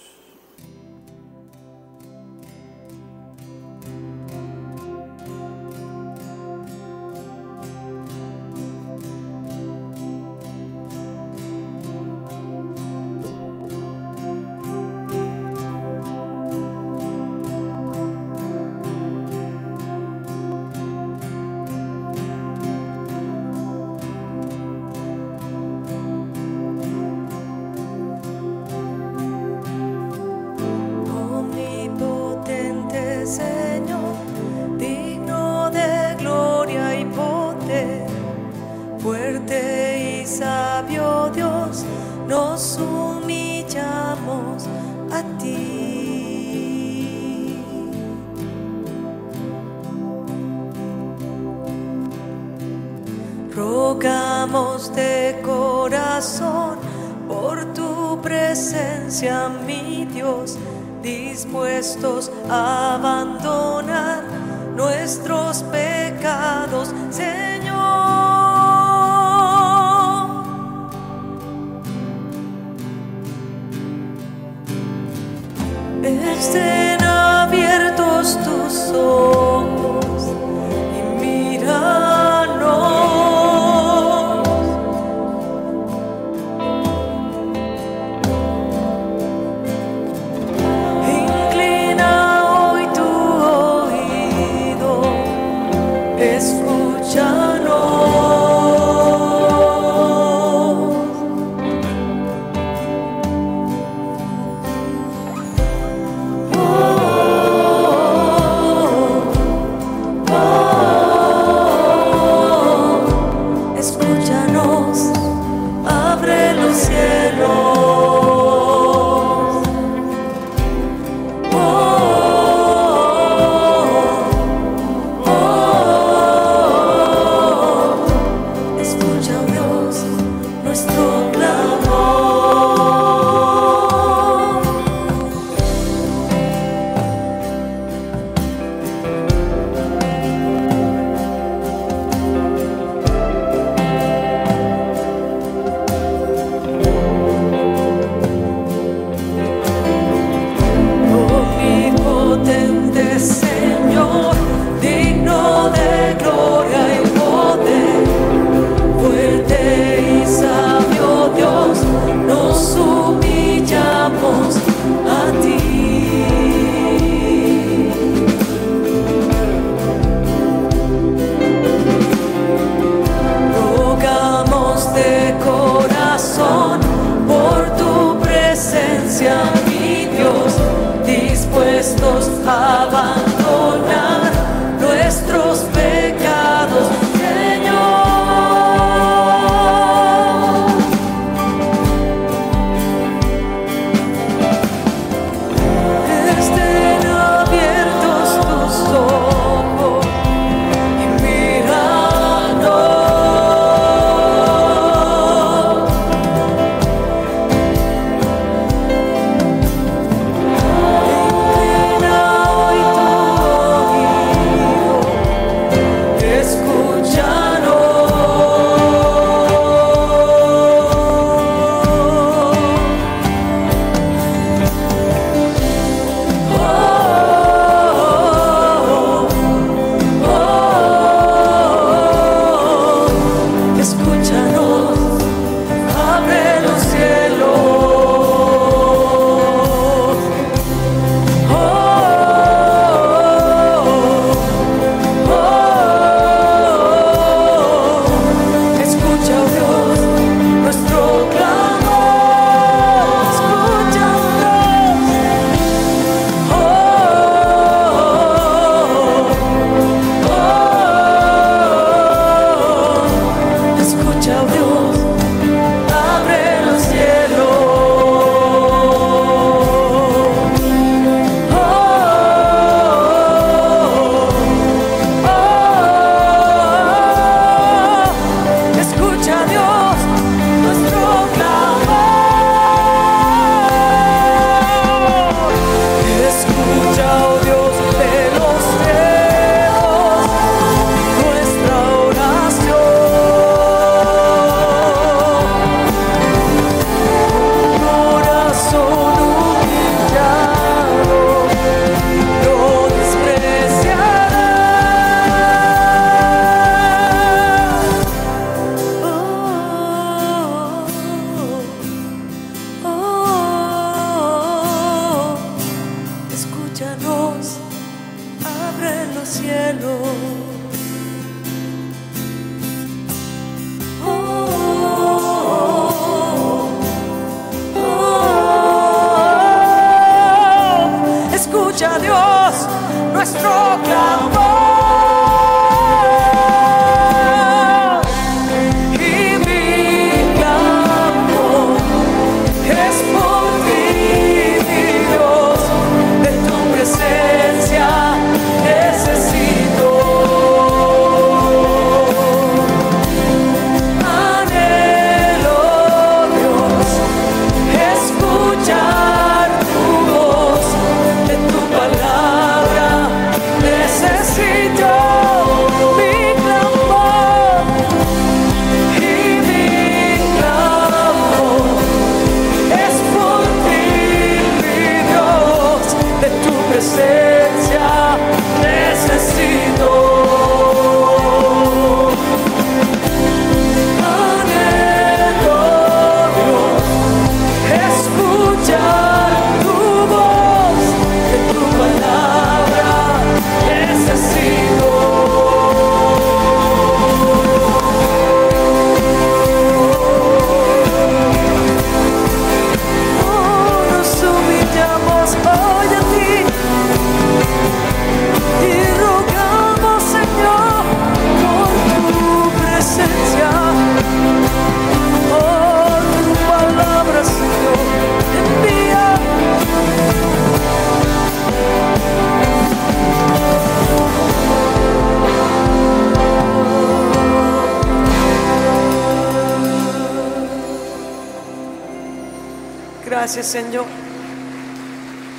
[433.43, 433.85] Señor.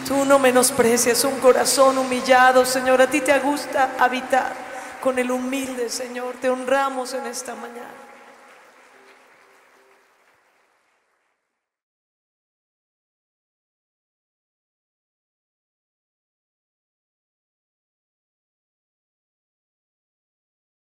[0.07, 3.03] Tú no menosprecias un corazón humillado, Señor.
[3.03, 4.53] A ti te gusta habitar
[5.03, 6.37] con el humilde, Señor.
[6.41, 7.78] Te honramos en esta mañana.